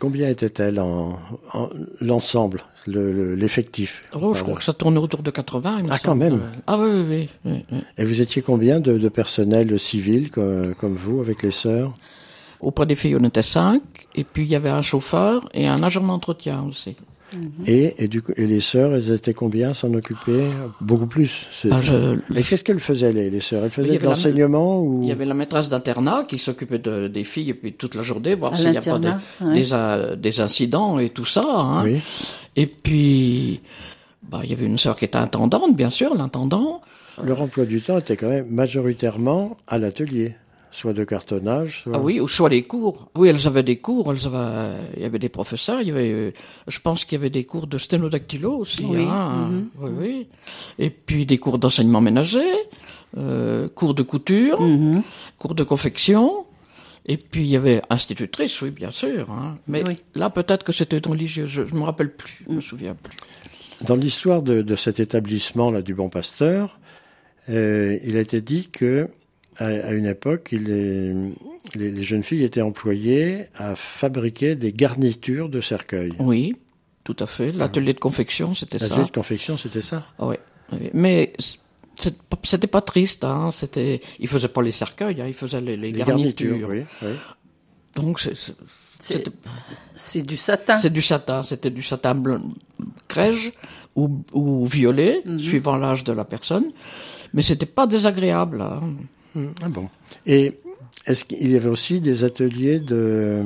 Combien 0.00 0.28
était-elle 0.28 0.80
en, 0.80 1.18
en 1.52 1.70
l'ensemble, 2.00 2.64
le- 2.86 3.12
le- 3.12 3.34
l'effectif? 3.34 4.02
Oh, 4.12 4.34
je 4.34 4.42
crois 4.42 4.56
que 4.56 4.62
ça 4.64 4.72
tournait 4.72 4.98
autour 4.98 5.22
de 5.22 5.30
80. 5.30 5.78
il 5.78 5.84
me 5.84 5.88
Ah, 5.92 5.98
quand 6.02 6.16
même. 6.16 6.40
Ah 6.66 6.78
oui, 6.78 6.88
oui, 6.90 7.04
oui, 7.08 7.28
oui, 7.52 7.64
oui. 7.72 7.78
Et 7.96 8.04
vous 8.04 8.20
étiez 8.20 8.42
combien 8.42 8.80
de, 8.80 8.98
de 8.98 9.08
personnel 9.08 9.78
civil 9.78 10.30
comme, 10.30 10.74
comme 10.74 10.94
vous, 10.94 11.20
avec 11.20 11.42
les 11.42 11.52
sœurs? 11.52 11.94
Auprès 12.64 12.86
des 12.86 12.94
filles, 12.94 13.16
on 13.20 13.24
était 13.24 13.42
cinq. 13.42 13.82
Et 14.14 14.24
puis, 14.24 14.42
il 14.44 14.48
y 14.48 14.56
avait 14.56 14.70
un 14.70 14.82
chauffeur 14.82 15.48
et 15.54 15.66
un 15.68 15.82
agent 15.82 16.02
d'entretien 16.02 16.64
aussi. 16.68 16.96
et, 17.66 17.94
et, 18.04 18.06
du 18.08 18.22
coup, 18.22 18.32
et 18.36 18.46
les 18.46 18.60
sœurs, 18.60 18.94
elles 18.94 19.10
étaient 19.10 19.34
combien 19.34 19.74
s'en 19.74 19.92
occuper? 19.94 20.44
Beaucoup 20.80 21.06
plus. 21.06 21.46
Ah, 21.70 21.80
je- 21.80 22.14
Et 22.34 22.42
qu'est-ce 22.42 22.62
qu'elles 22.62 22.78
faisaient, 22.80 23.12
les, 23.12 23.28
les 23.28 23.40
sœurs? 23.40 23.64
Elles 23.64 23.70
faisaient 23.70 23.98
de 23.98 24.02
la- 24.04 24.10
l'enseignement 24.10 24.80
ou... 24.80 25.02
Il 25.02 25.08
y 25.08 25.12
avait 25.12 25.24
la 25.24 25.34
maîtresse 25.34 25.68
d'internat 25.68 26.24
qui 26.28 26.38
s'occupait 26.38 26.78
de, 26.78 27.08
des 27.08 27.24
filles 27.24 27.50
et 27.50 27.54
puis 27.54 27.72
toute 27.72 27.96
la 27.96 28.02
journée, 28.02 28.34
voir 28.36 28.56
s'il 28.56 28.70
n'y 28.70 28.76
a 28.76 28.80
pas 28.80 28.98
de- 28.98 29.04
l'internat, 29.06 29.20
ouais. 29.40 29.52
des, 29.54 29.72
euh, 29.72 30.14
des 30.16 30.40
incidents 30.40 30.98
et 31.00 31.10
tout 31.10 31.24
ça. 31.24 31.44
Hein. 31.46 31.84
Oui. 31.84 32.00
Et 32.54 32.66
puis, 32.66 33.60
bah, 34.30 34.40
il 34.44 34.50
y 34.50 34.52
avait 34.52 34.66
une 34.66 34.78
sœur 34.78 34.94
qui 34.96 35.04
était 35.04 35.18
intendante, 35.18 35.74
bien 35.74 35.90
sûr, 35.90 36.14
l'intendant. 36.14 36.82
Leur 37.22 37.40
emploi 37.42 37.64
du 37.64 37.80
temps 37.80 37.98
était 37.98 38.16
quand 38.16 38.28
même 38.28 38.46
majoritairement 38.48 39.56
à 39.66 39.78
l'atelier, 39.78 40.34
soit 40.74 40.92
de 40.92 41.04
cartonnage, 41.04 41.82
soit... 41.84 41.92
Ah 41.94 42.00
oui, 42.00 42.18
ou 42.20 42.26
soit 42.26 42.48
les 42.48 42.64
cours. 42.64 43.08
Oui, 43.14 43.28
elles 43.28 43.46
avaient 43.46 43.62
des 43.62 43.76
cours, 43.76 44.12
elles 44.12 44.26
avaient, 44.26 44.76
il 44.96 45.02
y 45.02 45.06
avait 45.06 45.20
des 45.20 45.28
professeurs, 45.28 45.80
il 45.80 45.88
y 45.88 45.90
avait, 45.92 46.10
euh, 46.12 46.30
je 46.66 46.80
pense 46.80 47.04
qu'il 47.04 47.16
y 47.16 47.20
avait 47.20 47.30
des 47.30 47.44
cours 47.44 47.66
de 47.68 47.78
sténodactylo 47.78 48.50
aussi. 48.58 48.84
Oui, 48.84 49.04
Hein, 49.08 49.62
oui, 49.78 49.90
oui. 49.98 50.26
Et 50.78 50.90
puis 50.90 51.26
des 51.26 51.38
cours 51.38 51.58
d'enseignement 51.58 52.00
ménager, 52.00 52.50
euh, 53.16 53.68
cours 53.68 53.94
de 53.94 54.02
couture, 54.02 54.60
Mhm. 54.60 55.02
cours 55.38 55.54
de 55.54 55.62
confection. 55.62 56.44
Et 57.06 57.18
puis 57.18 57.42
il 57.42 57.48
y 57.48 57.56
avait 57.56 57.80
institutrice, 57.90 58.60
oui, 58.62 58.70
bien 58.70 58.90
sûr. 58.90 59.30
Hein. 59.30 59.58
Mais 59.68 59.86
Oui. 59.86 59.98
là, 60.14 60.28
peut-être 60.30 60.64
que 60.64 60.72
c'était 60.72 61.00
religieux. 61.06 61.46
Je, 61.46 61.64
je 61.66 61.74
me 61.74 61.82
rappelle 61.82 62.10
plus, 62.10 62.42
je 62.48 62.52
me 62.52 62.60
souviens 62.60 62.96
plus. 63.00 63.16
Dans 63.86 63.94
l'histoire 63.96 64.42
de, 64.42 64.62
de 64.62 64.74
cet 64.76 64.98
établissement-là 65.00 65.82
du 65.82 65.94
Bon 65.94 66.08
Pasteur, 66.08 66.78
euh, 67.50 67.98
il 68.04 68.16
a 68.16 68.20
été 68.20 68.40
dit 68.40 68.68
que 68.72 69.08
à, 69.58 69.66
à 69.66 69.92
une 69.92 70.06
époque, 70.06 70.48
il 70.52 70.70
est- 70.70 71.14
les, 71.74 71.90
les 71.90 72.02
jeunes 72.02 72.22
filles 72.22 72.44
étaient 72.44 72.60
employées 72.62 73.46
à 73.54 73.74
fabriquer 73.76 74.54
des 74.54 74.72
garnitures 74.72 75.48
de 75.48 75.60
cercueils. 75.60 76.12
Oui, 76.18 76.56
tout 77.04 77.16
à 77.18 77.26
fait. 77.26 77.52
L'atelier 77.52 77.94
de 77.94 78.00
confection, 78.00 78.54
c'était 78.54 78.78
ça. 78.78 78.88
L'atelier 78.88 79.06
de 79.06 79.10
confection, 79.12 79.56
c'était 79.56 79.80
ça. 79.82 80.06
Ah 80.18 80.26
ouais, 80.26 80.40
oui. 80.72 80.90
Mais 80.92 81.32
c'était 82.42 82.66
pas 82.66 82.80
triste, 82.82 83.24
hein. 83.24 83.50
C'était, 83.52 84.00
il 84.18 84.28
faisait 84.28 84.48
pas 84.48 84.62
les 84.62 84.72
cercueils, 84.72 85.20
hein, 85.20 85.26
il 85.26 85.34
faisait 85.34 85.60
les, 85.60 85.76
les 85.76 85.92
Les 85.92 85.98
garnitures. 85.98 86.58
garnitures, 86.58 86.68
oui. 87.02 87.08
oui. 87.08 87.14
Donc 87.96 88.20
c'est, 88.20 88.32
du 90.26 90.36
satin. 90.36 90.76
c'est 90.76 90.90
du 90.92 91.00
satin, 91.02 91.42
c'était 91.42 91.70
du 91.70 91.82
satin 91.82 92.14
blanc, 92.14 92.40
crège 93.08 93.52
ou, 93.96 94.22
ou 94.32 94.66
violet, 94.66 95.22
Mhm. 95.24 95.38
suivant 95.38 95.76
l'âge 95.76 96.02
de 96.04 96.12
la 96.12 96.24
personne. 96.24 96.72
Mais 97.32 97.42
c'était 97.42 97.66
pas 97.66 97.86
désagréable. 97.86 98.60
hein. 98.60 98.94
Ah 99.62 99.68
bon. 99.68 99.88
Et 100.26 100.52
est-ce 101.06 101.24
qu'il 101.24 101.50
y 101.52 101.56
avait 101.56 101.68
aussi 101.68 102.00
des 102.00 102.24
ateliers 102.24 102.80
de 102.80 103.42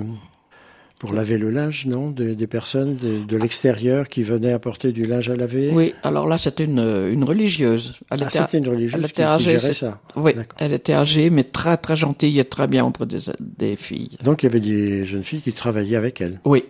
pour 0.99 1.13
laver 1.13 1.39
le 1.39 1.51
linge, 1.51 1.87
non, 1.87 2.11
de- 2.11 2.35
des 2.35 2.47
personnes 2.49 2.97
de, 2.97 3.23
de 3.25 3.37
l'extérieur 3.37 4.09
qui 4.09 4.25
venaient 4.25 4.53
apporter 4.53 4.91
du 4.91 5.07
linge 5.07 5.31
à 5.31 5.37
laver? 5.37 5.71
Oui, 5.73 5.95
alors 6.03 6.27
là 6.27 6.39
c'était 6.39 6.65
une, 6.65 6.81
une 6.81 7.23
religieuse. 7.23 7.95
Elle 8.11 8.25
Ah, 8.25 8.27
était, 8.27 8.39
c'était 8.41 8.59
une 8.59 8.69
religieuse 8.69 8.95
elle 8.97 9.03
qui, 9.07 9.11
était 9.13 9.23
qui 9.23 9.29
âgée, 9.29 9.59
ça. 9.75 10.01
oui, 10.17 10.35
D'accord. 10.35 10.57
elle 10.59 10.73
était 10.73 10.95
âgée, 10.95 11.31
mais 11.31 11.45
très 11.45 11.77
très 11.77 11.95
gentille 11.95 12.41
et 12.41 12.45
très 12.45 12.67
bien 12.67 12.85
auprès 12.85 13.07
des, 13.07 13.19
des 13.39 13.77
filles. 13.77 14.19
Donc 14.25 14.43
il 14.43 14.47
y 14.47 14.49
avait 14.49 14.59
des 14.61 15.05
jeunes 15.05 15.23
filles 15.23 15.41
qui 15.41 15.53
travaillaient 15.53 15.95
avec 15.97 16.21
elle. 16.21 16.41
Oui, 16.45 16.65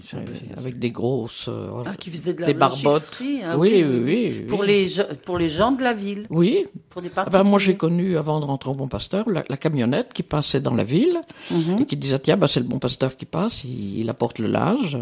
Qui 0.00 0.58
avec 0.58 0.78
des 0.78 0.90
grosses. 0.90 1.46
euh, 1.48 1.68
voilà. 1.70 1.90
Ah, 1.92 1.96
qui 1.96 2.10
faisait 2.10 2.34
de 2.34 2.40
la 2.40 2.46
Des 2.48 2.54
barbottes. 2.54 3.20
hein, 3.22 3.56
oui, 3.58 3.82
oui, 3.82 3.82
oui, 3.84 4.34
oui. 4.38 4.42
Pour 4.48 4.62
les, 4.64 4.86
pour 5.24 5.38
les 5.38 5.48
gens 5.48 5.72
de 5.72 5.82
la 5.82 5.92
ville, 5.94 6.26
Oui, 6.30 6.64
pour 6.90 7.02
des 7.02 7.10
Ah 7.16 7.24
ben, 7.30 7.42
moi 7.44 7.58
j'ai 7.58 7.76
connu 7.76 8.16
avant 8.16 8.40
de 8.40 8.44
rentrer 8.44 8.70
au 8.70 8.74
Bon 8.74 8.88
Pasteur 8.88 9.28
la, 9.28 9.44
la 9.48 9.56
camionnette 9.56 10.12
qui 10.12 10.22
passait 10.22 10.60
dans 10.60 10.74
la 10.74 10.84
ville 10.84 11.18
Mhm. 11.50 11.78
et 11.80 11.84
qui 11.86 11.96
disait 11.96 12.18
tiens 12.18 12.36
ben, 12.36 12.46
c'est 12.46 12.60
le 12.60 12.66
Bon 12.66 12.78
Pasteur 12.78 13.16
qui 13.16 13.26
passe, 13.26 13.64
il, 13.64 13.98
il 14.00 14.08
apporte 14.10 14.38
le 14.38 14.48
linge. 14.48 14.98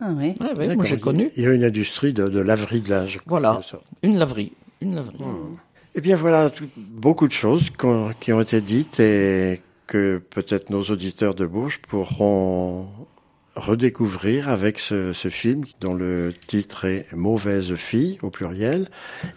Ah, 0.00 0.08
oui. 0.16 0.34
Ouais, 0.40 0.52
ouais, 0.56 0.74
moi 0.76 0.84
j'ai 0.84 0.98
connu. 0.98 1.30
Il 1.36 1.42
y 1.42 1.46
a 1.46 1.52
une 1.52 1.64
industrie 1.64 2.12
de, 2.12 2.28
de 2.28 2.40
laverie 2.40 2.80
de 2.80 2.88
linge. 2.90 3.18
Voilà. 3.26 3.60
Une 4.02 4.18
laverie, 4.18 4.52
une 4.80 4.94
laverie. 4.94 5.18
Eh 5.94 6.00
bien 6.00 6.14
voilà, 6.16 6.48
tout- 6.50 6.68
beaucoup 6.76 7.26
de 7.26 7.32
choses 7.32 7.64
qui 8.20 8.32
ont 8.32 8.40
été 8.40 8.60
dites 8.60 9.00
et 9.00 9.60
que 9.88 10.22
peut-être 10.30 10.70
nos 10.70 10.82
auditeurs 10.82 11.34
de 11.34 11.44
Bourges 11.44 11.80
pourront 11.88 12.86
redécouvrir 13.56 14.48
avec 14.48 14.78
ce, 14.78 15.12
ce 15.12 15.28
film 15.28 15.64
dont 15.80 15.94
le 15.94 16.32
titre 16.46 16.84
est 16.84 17.06
Mauvaise 17.12 17.74
fille 17.74 18.18
au 18.22 18.30
pluriel 18.30 18.88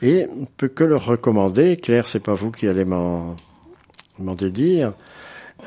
et 0.01 0.27
on 0.29 0.45
peut 0.45 0.67
que 0.67 0.83
leur 0.83 1.05
recommander. 1.05 1.77
Claire, 1.77 2.07
c'est 2.07 2.19
pas 2.23 2.35
vous 2.35 2.51
qui 2.51 2.67
allez 2.67 2.85
m'en 2.85 3.35
dédire 4.17 4.93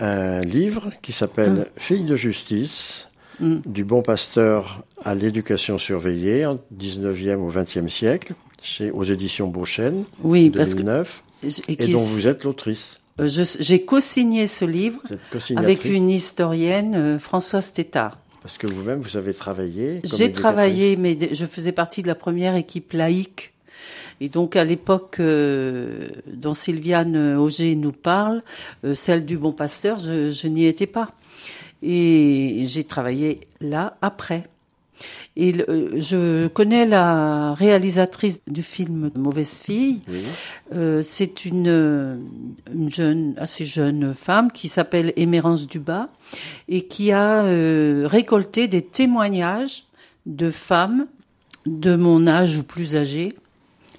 un 0.00 0.40
livre 0.40 0.90
qui 1.02 1.12
s'appelle 1.12 1.66
Fille 1.76 2.04
de 2.04 2.16
justice 2.16 3.06
Mm. 3.38 3.56
du 3.66 3.84
bon 3.84 4.00
pasteur 4.00 4.82
à 5.04 5.14
l'éducation 5.14 5.76
surveillée 5.76 6.46
en 6.46 6.58
19e 6.74 7.36
au 7.36 7.50
20e 7.50 7.88
siècle 7.90 8.34
chez 8.62 8.90
aux 8.90 9.04
éditions 9.04 9.48
Beauchesne 9.48 10.04
Oui, 10.22 10.48
parce 10.48 10.70
que 10.70 10.80
2009 10.80 11.22
et 11.68 11.76
dont 11.88 12.02
vous 12.02 12.28
êtes 12.28 12.44
l'autrice. 12.44 13.02
euh, 13.20 13.28
j'ai 13.60 13.84
co-signé 13.84 14.46
ce 14.46 14.64
livre 14.64 15.02
avec 15.54 15.84
une 15.84 16.08
historienne, 16.08 16.94
euh, 16.94 17.18
Françoise 17.18 17.74
Tétard. 17.74 18.18
Parce 18.46 18.58
que 18.58 18.72
vous-même 18.72 19.00
vous 19.00 19.16
avez 19.16 19.34
travaillé. 19.34 20.00
J'ai 20.04 20.30
travaillé, 20.30 20.96
mais 20.96 21.18
je 21.32 21.46
faisais 21.46 21.72
partie 21.72 22.02
de 22.02 22.06
la 22.06 22.14
première 22.14 22.54
équipe 22.54 22.92
laïque. 22.92 23.52
Et 24.20 24.28
donc 24.28 24.54
à 24.54 24.62
l'époque 24.62 25.16
euh, 25.18 26.10
dont 26.28 26.54
Sylviane 26.54 27.16
euh, 27.16 27.40
Auger 27.40 27.74
nous 27.74 27.90
parle, 27.90 28.44
euh, 28.84 28.94
celle 28.94 29.26
du 29.26 29.36
Bon 29.36 29.50
Pasteur, 29.50 29.98
je, 29.98 30.30
je 30.30 30.46
n'y 30.46 30.64
étais 30.66 30.86
pas. 30.86 31.10
Et 31.82 32.62
j'ai 32.66 32.84
travaillé 32.84 33.40
là 33.60 33.96
après. 34.00 34.44
Et 35.36 35.52
le- 35.52 35.70
euh, 35.70 35.90
je 36.00 36.46
connais 36.48 36.86
la 36.86 37.52
réalisatrice 37.54 38.40
du 38.46 38.62
film 38.62 39.10
Mauvaise 39.16 39.60
fille. 39.60 40.00
Oui. 40.08 40.22
Euh, 40.74 41.02
c'est 41.02 41.44
une, 41.44 41.68
euh, 41.68 42.16
une 42.74 42.90
jeune, 42.90 43.34
assez 43.36 43.64
jeune 43.66 44.14
femme 44.14 44.50
qui 44.50 44.68
s'appelle 44.68 45.12
Émérance 45.16 45.66
Dubas 45.66 46.08
et 46.68 46.86
qui 46.86 47.12
a 47.12 47.44
euh, 47.44 48.06
récolté 48.10 48.68
des 48.68 48.82
témoignages 48.82 49.84
de 50.24 50.50
femmes 50.50 51.06
de 51.66 51.96
mon 51.96 52.26
âge 52.26 52.58
ou 52.58 52.62
plus 52.62 52.96
âgées. 52.96 53.36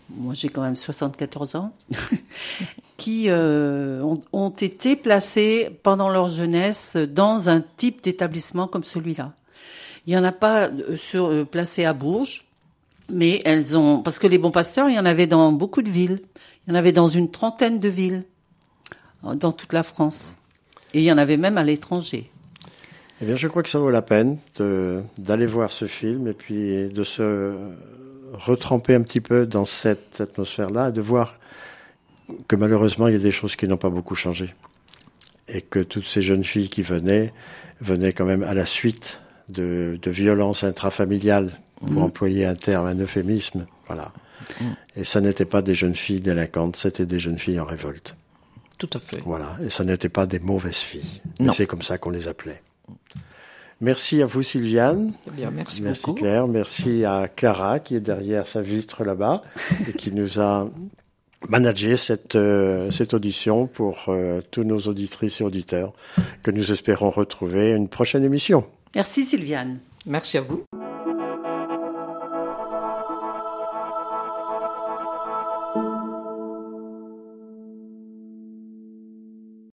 Moi, 0.09 0.33
j'ai 0.33 0.47
quand 0.49 0.61
même 0.61 0.77
74 0.77 1.55
ans, 1.57 1.73
qui 2.97 3.25
euh, 3.27 4.01
ont, 4.01 4.21
ont 4.31 4.49
été 4.49 4.95
placées 4.95 5.69
pendant 5.83 6.09
leur 6.09 6.29
jeunesse 6.29 6.95
dans 6.95 7.49
un 7.49 7.61
type 7.75 8.03
d'établissement 8.03 8.67
comme 8.67 8.83
celui-là. 8.85 9.33
Il 10.07 10.13
y 10.13 10.17
en 10.17 10.23
a 10.23 10.31
pas 10.31 10.69
euh, 10.69 10.97
euh, 11.15 11.43
placé 11.43 11.83
à 11.83 11.91
Bourges, 11.91 12.45
mais 13.11 13.41
elles 13.43 13.77
ont 13.77 14.01
parce 14.01 14.19
que 14.19 14.27
les 14.27 14.37
bons 14.37 14.51
pasteurs, 14.51 14.89
il 14.89 14.95
y 14.95 14.99
en 14.99 15.05
avait 15.05 15.27
dans 15.27 15.51
beaucoup 15.51 15.81
de 15.81 15.89
villes. 15.89 16.21
Il 16.65 16.69
y 16.69 16.73
en 16.73 16.79
avait 16.79 16.93
dans 16.93 17.09
une 17.09 17.29
trentaine 17.29 17.77
de 17.77 17.89
villes 17.89 18.23
euh, 19.25 19.35
dans 19.35 19.51
toute 19.51 19.73
la 19.73 19.83
France. 19.83 20.37
Et 20.93 20.99
il 20.99 21.03
y 21.03 21.11
en 21.11 21.17
avait 21.17 21.35
même 21.35 21.57
à 21.57 21.63
l'étranger. 21.65 22.31
Eh 23.21 23.25
bien, 23.25 23.35
je 23.35 23.49
crois 23.49 23.63
que 23.63 23.69
ça 23.69 23.79
vaut 23.79 23.89
la 23.89 24.01
peine 24.01 24.37
d'aller 25.17 25.45
voir 25.45 25.71
ce 25.71 25.85
film 25.85 26.27
et 26.27 26.33
puis 26.33 26.87
de 26.87 27.03
se 27.03 27.53
retremper 28.31 28.95
un 28.95 29.01
petit 29.01 29.21
peu 29.21 29.45
dans 29.45 29.65
cette 29.65 30.21
atmosphère-là 30.21 30.89
et 30.89 30.91
de 30.91 31.01
voir 31.01 31.39
que 32.47 32.55
malheureusement, 32.55 33.07
il 33.07 33.13
y 33.13 33.17
a 33.17 33.19
des 33.19 33.31
choses 33.31 33.55
qui 33.55 33.67
n'ont 33.67 33.77
pas 33.77 33.89
beaucoup 33.89 34.15
changé. 34.15 34.53
Et 35.49 35.61
que 35.61 35.79
toutes 35.79 36.07
ces 36.07 36.21
jeunes 36.21 36.43
filles 36.43 36.69
qui 36.69 36.83
venaient, 36.83 37.33
venaient 37.81 38.13
quand 38.13 38.25
même 38.25 38.43
à 38.43 38.53
la 38.53 38.65
suite 38.65 39.19
de, 39.49 39.99
de 40.01 40.11
violences 40.11 40.63
intrafamiliales, 40.63 41.51
pour 41.79 42.03
employer 42.03 42.45
un 42.45 42.55
terme, 42.55 42.87
un 42.87 42.99
euphémisme. 42.99 43.67
Voilà. 43.87 44.11
Et 44.95 45.03
ça 45.03 45.21
n'était 45.21 45.45
pas 45.45 45.61
des 45.61 45.75
jeunes 45.75 45.95
filles 45.95 46.21
délinquantes, 46.21 46.75
c'était 46.75 47.05
des 47.05 47.19
jeunes 47.19 47.37
filles 47.37 47.59
en 47.59 47.65
révolte. 47.65 48.15
Tout 48.77 48.89
à 48.93 48.99
fait. 48.99 49.21
Voilà, 49.25 49.57
et 49.63 49.69
ça 49.69 49.83
n'était 49.83 50.09
pas 50.09 50.25
des 50.25 50.39
mauvaises 50.39 50.77
filles. 50.77 51.21
C'est 51.53 51.65
comme 51.65 51.81
ça 51.81 51.97
qu'on 51.97 52.11
les 52.11 52.27
appelait. 52.27 52.61
Merci 53.79 54.21
à 54.23 54.25
vous, 54.25 54.41
Sylviane. 54.41 55.13
Eh 55.27 55.31
bien, 55.31 55.51
merci, 55.51 55.81
Merci 55.81 56.01
beaucoup. 56.01 56.19
Claire. 56.19 56.47
Merci 56.47 57.05
à 57.05 57.27
Clara 57.27 57.79
qui 57.79 57.95
est 57.95 57.99
derrière 57.99 58.47
sa 58.47 58.61
vitre 58.61 59.03
là-bas 59.03 59.43
et 59.87 59.93
qui 59.93 60.11
nous 60.11 60.39
a 60.39 60.67
managé 61.47 61.95
cette, 61.95 62.35
euh, 62.35 62.89
cette 62.89 63.13
audition 63.13 63.67
pour 63.67 64.05
euh, 64.07 64.41
tous 64.49 64.63
nos 64.63 64.79
auditrices 64.79 65.41
et 65.41 65.43
auditeurs 65.43 65.93
que 66.41 66.49
nous 66.49 66.71
espérons 66.71 67.11
retrouver 67.11 67.69
une 67.69 67.87
prochaine 67.87 68.23
émission. 68.23 68.65
Merci 68.95 69.23
Sylviane. 69.25 69.79
Merci 70.05 70.37
à 70.37 70.41
vous. 70.41 70.63